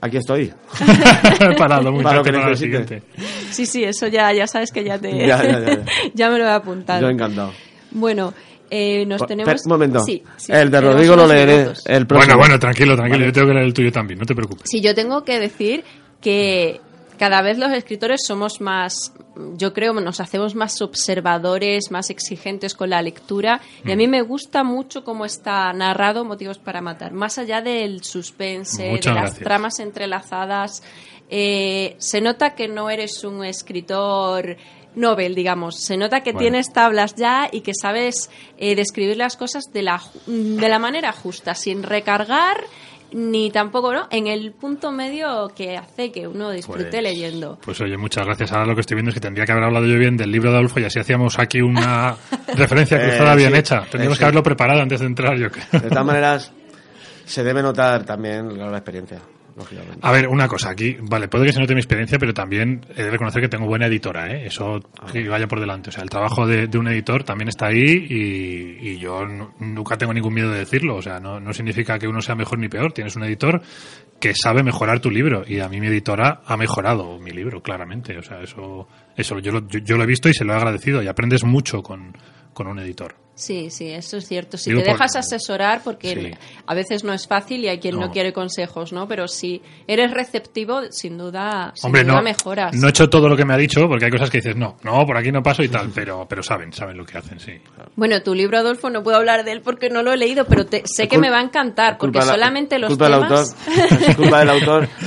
[0.00, 0.52] aquí estoy.
[1.58, 2.84] Parado, muy Para lo que para el necesite.
[2.86, 3.02] siguiente.
[3.50, 5.10] sí, sí, eso ya, ya sabes que ya te...
[5.26, 5.84] Ya, ya, ya,
[6.14, 6.30] ya.
[6.30, 7.00] me lo he apuntado.
[7.02, 7.52] Yo encantado.
[7.90, 8.32] Bueno,
[8.70, 9.66] eh, nos Pe- tenemos...
[9.66, 10.00] un momento.
[10.04, 11.56] Sí, sí, el de Rodrigo lo leeré.
[11.58, 11.82] minutos.
[11.86, 12.34] El próximo.
[12.36, 13.18] Bueno, bueno, tranquilo, tranquilo.
[13.18, 13.26] Vale.
[13.26, 14.62] Yo tengo que leer el tuyo también, no te preocupes.
[14.70, 15.82] Sí, yo tengo que decir
[16.20, 16.80] que
[17.20, 19.12] cada vez los escritores somos más,
[19.58, 23.60] yo creo, nos hacemos más observadores, más exigentes con la lectura.
[23.84, 23.98] Y a Mm.
[23.98, 27.12] mí me gusta mucho cómo está narrado Motivos para Matar.
[27.12, 29.44] Más allá del suspense, Muchas de las gracias.
[29.44, 30.82] tramas entrelazadas,
[31.28, 34.56] eh, se nota que no eres un escritor
[34.94, 35.76] novel, digamos.
[35.78, 36.44] Se nota que Bueno.
[36.46, 41.12] tienes tablas ya y que sabes eh, describir las cosas de la, de la manera
[41.12, 42.64] justa, sin recargar
[43.12, 44.06] ni tampoco, ¿no?
[44.10, 47.58] En el punto medio que hace que uno disfrute Pues- leyendo.
[47.64, 48.52] Pues oye, muchas gracias.
[48.52, 50.50] Ahora lo que estoy viendo es que tendría que haber hablado yo bien del libro
[50.50, 52.14] de Adolfo y así hacíamos aquí una
[52.56, 53.80] referencia Eh, cruzada bien sí, hecha.
[53.82, 54.24] Tendríamos eh, que sí.
[54.24, 55.64] haberlo preparado antes de entrar, yo creo.
[55.72, 56.52] De todas maneras,
[57.24, 59.18] se debe notar también la experiencia,
[59.60, 59.98] lógicamente.
[60.02, 63.02] A ver, una cosa, aquí, vale, puede que se note mi experiencia, pero también he
[63.04, 64.46] de reconocer que tengo buena editora, ¿eh?
[64.46, 64.80] Eso
[65.12, 65.90] que vaya por delante.
[65.90, 69.50] O sea, el trabajo de, de un editor también está ahí y, y yo nu-
[69.60, 70.96] nunca tengo ningún miedo de decirlo.
[70.96, 72.92] O sea, no, no significa que uno sea mejor ni peor.
[72.92, 73.62] Tienes un editor
[74.18, 78.18] que sabe mejorar tu libro y a mí mi editora ha mejorado mi libro, claramente.
[78.18, 80.56] O sea, eso, eso yo, lo, yo, yo lo he visto y se lo he
[80.56, 82.12] agradecido y aprendes mucho con,
[82.54, 83.16] con un editor.
[83.32, 84.58] Sí, sí, eso es cierto.
[84.58, 86.46] Si Digo te por- dejas asesorar, porque Sí.
[86.66, 88.08] a veces no es fácil y hay quien no.
[88.08, 88.12] No.
[88.12, 89.08] quiere consejos, ¿no?
[89.08, 92.76] Pero si eres receptivo, sin duda, sin Hombre, duda no, mejoras.
[92.76, 94.76] no he hecho todo lo que me ha dicho porque hay cosas que dices, no,
[94.82, 97.52] no, por aquí no paso y tal, pero, pero saben, saben lo que hacen, sí.
[97.96, 100.66] Bueno, tu libro, Adolfo, no puedo hablar de él porque no lo he leído, pero
[100.66, 103.56] te- sé que me va a encantar, porque de la- solamente los culpa del temas...
[103.66, 104.00] autor.
[104.10, 104.88] Es culpa del autor.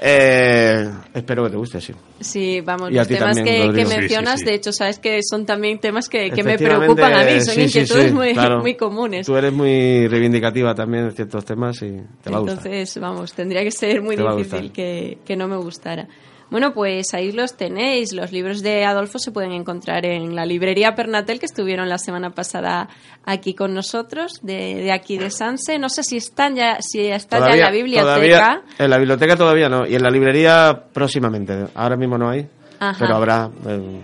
[0.00, 1.92] Eh, espero que te guste, sí.
[2.20, 3.88] Sí, vamos, los temas también, que, que Rodrigo.
[3.88, 4.46] Sí, sí, mencionas, sí.
[4.46, 8.08] de hecho, sabes que son también temas que, que me preocupan a mí, son inquietudes
[8.08, 8.60] sí, muy, claro.
[8.60, 9.26] muy comunes.
[9.26, 12.58] Tú eres muy reivindicativa también en ciertos temas y te va a gustar.
[12.58, 16.08] Entonces, vamos, tendría que ser muy difícil que, que no me gustara.
[16.50, 18.12] Bueno, pues ahí los tenéis.
[18.12, 22.30] Los libros de Adolfo se pueden encontrar en la librería Pernatel, que estuvieron la semana
[22.30, 22.88] pasada
[23.24, 25.78] aquí con nosotros, de, de aquí de Sanse.
[25.78, 28.02] No sé si están ya, si está ya en la biblioteca.
[28.14, 29.86] todavía- en la biblioteca todavía no.
[29.86, 31.66] Y en la librería próximamente.
[31.74, 32.48] Ahora mismo no hay,
[32.80, 32.96] Ajá.
[32.98, 34.02] pero habrá en,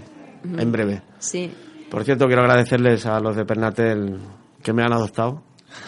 [0.58, 1.02] en breve.
[1.18, 1.50] Sí.
[1.90, 4.18] Por cierto, quiero agradecerles a los de Pernatel
[4.62, 5.42] que me han adoptado.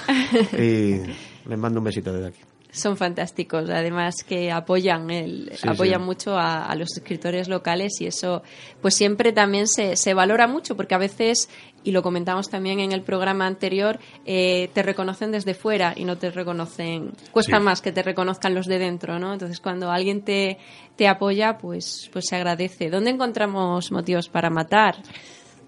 [0.59, 1.01] y
[1.49, 2.41] les mando un besito desde aquí.
[2.77, 6.07] Son fantásticos, además que apoyan el, Sí, apoyan sí.
[6.07, 8.43] mucho a, a los escritores locales y eso
[8.83, 11.49] pues siempre también se, se valora mucho porque a veces,
[11.85, 16.19] y lo comentamos también en el programa anterior, eh, te reconocen desde fuera y no
[16.19, 17.63] te reconocen, cuesta Sí.
[17.63, 19.33] más que te reconozcan los de dentro, ¿no?
[19.33, 20.59] Entonces cuando alguien te,
[20.97, 22.91] te apoya, pues, pues se agradece.
[22.91, 24.97] ¿Dónde encontramos motivos para matar?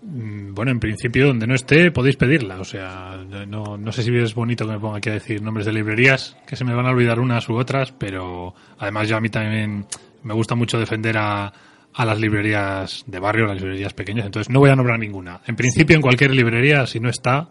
[0.02, 2.60] Mm, Bueno, en principio, donde no esté, podéis pedirla.
[2.60, 5.72] O sea, no, sé si es bonito que me ponga aquí a decir nombres de
[5.72, 9.28] librerías, que se me van a olvidar unas u otras, pero además yo a mí
[9.28, 9.86] también
[10.22, 11.52] me gusta mucho defender a
[11.96, 15.40] las librerías de barrio, las librerías pequeñas, entonces no voy a nombrar ninguna.
[15.46, 17.48] En principio, en cualquier librería, si no está,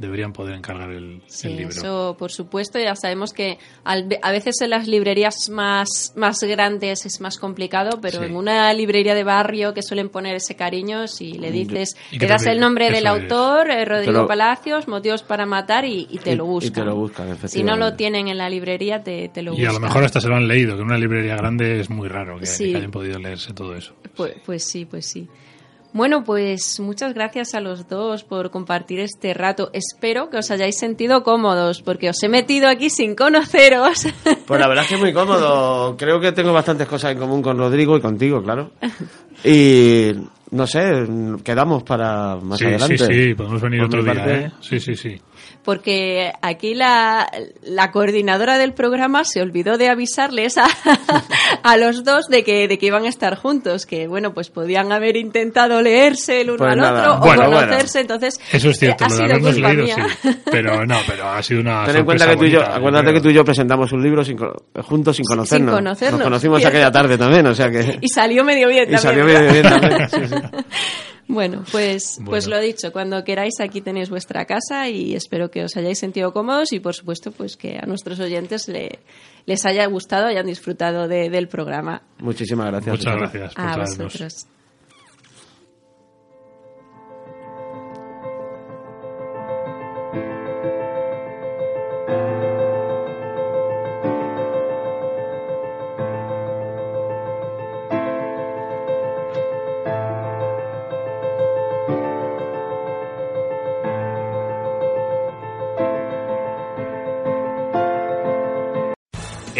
[0.00, 1.70] deberían poder encargar el, Sí, el libro.
[1.74, 2.78] eso por supuesto.
[2.78, 8.00] Ya sabemos que al- a veces en las librerías más, más grandes es más complicado,
[8.00, 8.24] pero Sí.
[8.24, 12.26] en una librería de barrio que suelen poner ese cariño, si le dices, Y que
[12.26, 16.32] le das el nombre del autor, eh, Rodrigo Palacios, motivos para matar y, y te
[16.32, 16.72] Y- lo y buscan.
[16.72, 19.70] te lo buscan, Si no lo tienen en la librería, te, te lo Y buscan.
[19.70, 22.08] a lo mejor hasta se lo han leído, que en una librería grande es muy
[22.08, 22.70] raro que, Sí.
[22.72, 23.94] que hayan podido leerse todo eso.
[24.16, 25.28] Pues, pues sí, pues sí.
[25.92, 29.70] Bueno, pues muchas gracias a los dos por compartir este rato.
[29.72, 34.06] Espero que os hayáis sentido cómodos, porque os he metido aquí sin conoceros.
[34.46, 35.96] Pues la verdad es que es muy cómodo.
[35.96, 38.70] Creo que tengo bastantes cosas en común con Rodrigo y contigo, claro.
[39.44, 40.12] Y
[40.52, 40.80] no sé,
[41.44, 42.98] quedamos para más sí, adelante.
[42.98, 44.50] Sí, sí, podemos venir otro día, parte- ¿eh?
[44.60, 45.20] Sí, sí, sí.
[45.64, 47.30] porque aquí la,
[47.62, 50.66] la coordinadora del programa se olvidó de avisarles a,
[51.62, 54.90] a los dos de que, de que iban a estar juntos, que bueno, pues podían
[54.92, 57.12] haber intentado leerse el uno Pues al nada.
[57.14, 57.60] otro Bueno, o bueno.
[57.66, 60.06] conocerse, entonces Eso es cierto, eh, ha lo de sido culpa leído, mía.
[60.22, 60.28] sí.
[60.50, 63.20] Pero no, pero ha sido una Ten en cuenta que tú y yo, acuérdate que
[63.20, 65.74] tú y yo presentamos un libro sin juntos sin conocernos.
[65.74, 66.76] conocernos, Nos conocimos cierto.
[66.76, 67.98] aquella tarde también, o sea que...
[68.00, 69.00] Y salió medio bien y también.
[69.00, 69.52] salió ¿verdad?
[69.52, 70.08] bien, bien también.
[70.10, 70.39] Sí, sí.
[71.28, 72.56] Bueno, pues, pues Bueno.
[72.60, 76.72] lo dicho, cuando queráis aquí tenéis vuestra casa y espero que os hayáis sentido cómodos
[76.72, 78.98] y por supuesto pues que a nuestros oyentes le-
[79.46, 82.02] les haya gustado, hayan disfrutado de- del programa.
[82.18, 82.98] Muchísimas gracias.
[82.98, 83.98] Muchas gracias por A traernos.
[83.98, 84.46] vosotros.